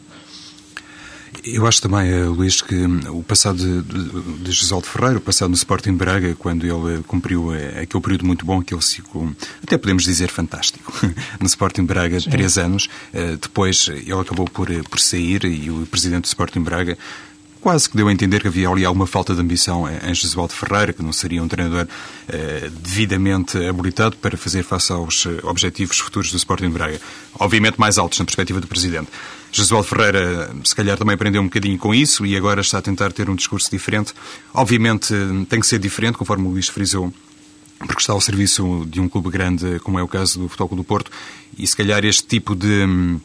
[1.44, 5.22] Eu acho também, eh, Luís, que hum, o passado de, de, de Gisaldo Ferreira, o
[5.22, 9.34] passado no Sporting Braga, quando ele cumpriu eh, aquele período muito bom, aquele ciclo,
[9.64, 10.92] até podemos dizer fantástico,
[11.40, 12.30] no Sporting Braga, Sim.
[12.30, 12.90] três anos,
[13.42, 16.98] depois ele acabou por, por sair e o presidente do Sporting Braga
[17.62, 20.94] quase que deu a entender que havia ali alguma falta de ambição em Jesualdo Ferreira,
[20.94, 21.88] que não seria um treinador
[22.28, 27.02] eh, devidamente habilitado para fazer face aos eh, objetivos futuros do Sporting de Braga.
[27.38, 29.10] Obviamente mais altos na perspectiva do Presidente.
[29.52, 33.12] Jesualdo Ferreira, se calhar, também aprendeu um bocadinho com isso e agora está a tentar
[33.12, 34.14] ter um discurso diferente.
[34.54, 35.14] Obviamente
[35.50, 37.12] tem que ser diferente, conforme o Luís frisou,
[37.80, 40.84] porque está ao serviço de um clube grande, como é o caso do Futebol do
[40.84, 41.12] Porto,
[41.58, 43.20] e se calhar este tipo de hum,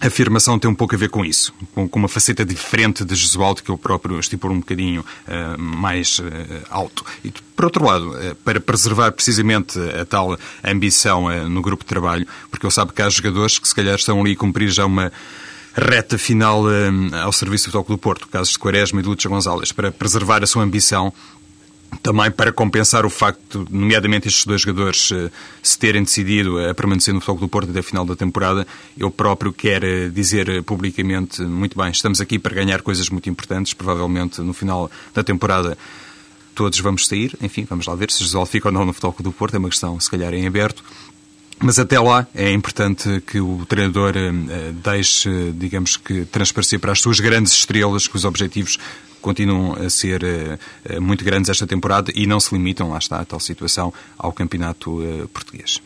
[0.00, 3.62] a afirmação tem um pouco a ver com isso, com, uma faceta diferente de Jesualdo
[3.62, 6.24] que eu próprio estipula um bocadinho uh, mais uh,
[6.70, 7.04] alto.
[7.22, 12.26] E, por outro lado, uh, para preservar precisamente a tal ambição no grupo de trabalho,
[12.50, 15.12] porque eu sabe que há jogadores que se calhar estão ali a cumprir já uma
[15.74, 16.64] reta final
[17.22, 20.42] ao serviço do Futebol do Porto, casos de Quaresma e de Lúcia Gonzalez, para preservar
[20.42, 21.12] a sua ambição
[22.02, 25.30] também para compensar o facto, nomeadamente estes dois jogadores eh,
[25.62, 28.66] se terem decidido a permanecer no Futebol do Porto até a final da temporada,
[28.96, 33.28] eu próprio quero eh, dizer eh, publicamente, muito bem, estamos aqui para ganhar coisas muito
[33.28, 35.76] importantes, provavelmente no final da temporada
[36.54, 39.32] todos vamos sair, enfim, vamos lá ver se José fica ou não no Futebol do
[39.32, 40.84] Porto, é uma questão se calhar em aberto,
[41.62, 44.14] mas até lá é importante que o treinador
[44.82, 48.78] deixe, digamos que, transparecer para as suas grandes estrelas que os objetivos
[49.20, 53.24] continuam a ser uh, muito grandes esta temporada e não se limitam, lá está a
[53.24, 55.80] tal situação, ao campeonato uh, português.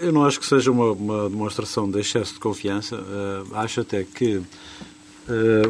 [0.00, 2.96] Eu não acho que seja uma, uma demonstração de excesso de confiança.
[2.96, 4.42] Uh, acho até que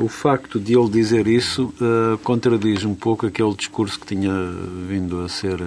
[0.00, 1.74] o facto de ele dizer isso
[2.22, 4.30] contradiz um pouco aquele discurso que tinha
[4.88, 5.58] vindo a ser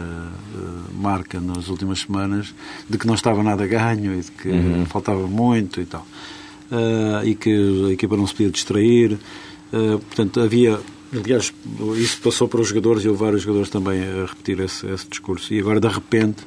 [0.94, 2.56] marca nas últimas semanas
[2.90, 4.86] de que não estava nada ganho e de que uhum.
[4.86, 6.08] faltava muito e tal.
[7.26, 9.20] e que a equipa não se podia distrair.
[9.72, 10.80] Eh, portanto, havia.
[11.14, 11.54] Aliás,
[11.98, 15.54] isso passou para os jogadores e houve vários jogadores também a repetir esse, esse discurso.
[15.54, 16.42] E agora, de repente,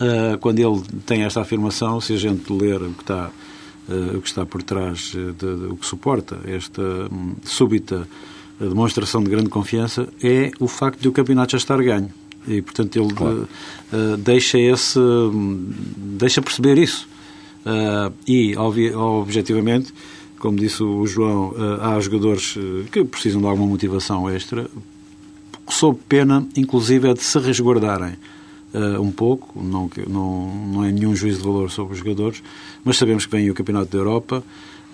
[0.00, 3.28] uh, quando ele tem esta afirmação, se a gente ler o que está,
[3.88, 8.06] uh, o que está por trás, de, de, o que suporta esta um, súbita
[8.60, 12.10] demonstração de grande confiança, é o facto de o campeonato já estar ganho.
[12.46, 13.48] E, portanto, ele claro.
[14.18, 17.08] deixa, esse, hum, deixa perceber isso.
[18.26, 19.92] e, objetivamente,
[20.38, 24.68] como disse o João, eh, há jogadores eh, que precisam de alguma motivação extra,
[25.68, 28.14] sob pena, inclusive, é de se resguardarem
[28.74, 32.42] uh, um pouco, não, não, não é nenhum juízo de valor sobre os jogadores,
[32.84, 34.42] mas sabemos que vem o Campeonato da Europa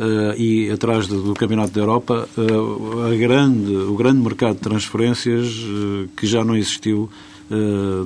[0.00, 5.46] uh, e atrás do, do, Campeonato da Europa uh, grande, o grande mercado de transferências
[6.16, 7.08] que já não existiu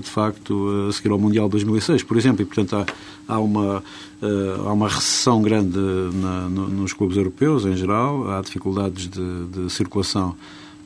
[0.03, 3.83] de facto a seguir ao Mundial 2006, por exemplo, e portanto há, há uma
[4.21, 9.45] Uh, há uma recessão grande na, no, nos clubes europeus em geral, há dificuldades de,
[9.47, 10.35] de circulação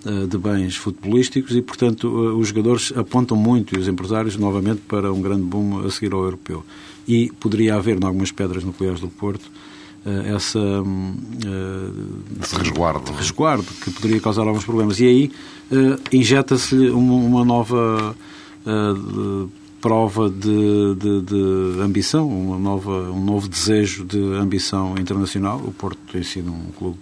[0.05, 5.11] uh, de bens futebolísticos e, portanto, os jogadores apontam muito e os empresários novamente para
[5.11, 6.63] um grande boom a seguir ao europeu.
[7.09, 9.51] E poderia haver, em algumas pedras nucleares do Porto,
[10.05, 10.59] essa
[12.43, 13.13] Esse resguardo.
[13.13, 15.01] resguardo que poderia causar alguns problemas.
[15.01, 15.33] E aí
[16.13, 17.43] injeta-se uma,
[18.65, 19.51] uma nova
[19.83, 25.59] prova de, de, de, ambição, uma nova, um novo desejo de ambição internacional.
[25.59, 26.97] O Porto tem sido um clube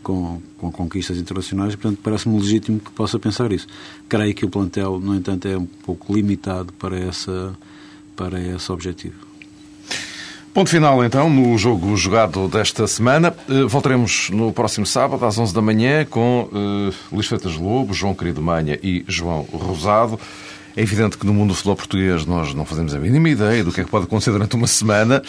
[0.00, 3.66] com, com conquistas internacionais, portanto, parece-me legítimo que possa pensar isso.
[4.08, 7.52] Creio que o plantel, no entanto, é um pouco limitado para, essa,
[8.14, 9.28] para esse objetivo.
[10.54, 13.34] Ponto final, então, no jogo jogado desta semana.
[13.48, 18.14] Eh, voltaremos no próximo sábado, às 11 da manhã, com uh, Luís Freitas Lobo, João
[18.14, 20.18] Querido Manha e João Rosado.
[20.76, 23.72] É evidente que no mundo do futebol português nós não fazemos a mínima ideia do
[23.72, 25.22] que é que pode acontecer durante uma semana,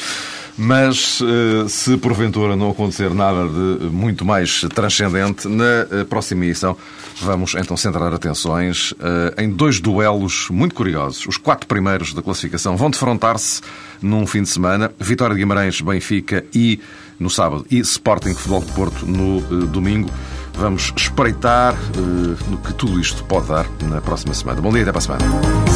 [0.58, 6.78] mas eh, se porventura não acontecer nada de muito mais transcendente, na eh, próxima edição
[7.22, 11.26] vamos então centrar atenções eh, em dois duelos muito curiosos.
[11.26, 13.62] Os quatro primeiros da classificação vão defrontar-se
[14.02, 14.92] num fim de semana.
[15.00, 16.80] Vitória de Guimarães, Benfica e
[17.20, 20.10] no sábado e Sporting Futebol de Porto no domingo.
[20.56, 24.62] Vamos espreitar uh, no que tudo isto pode dar na próxima semana.
[24.62, 25.70] Bom dia, até para a semana.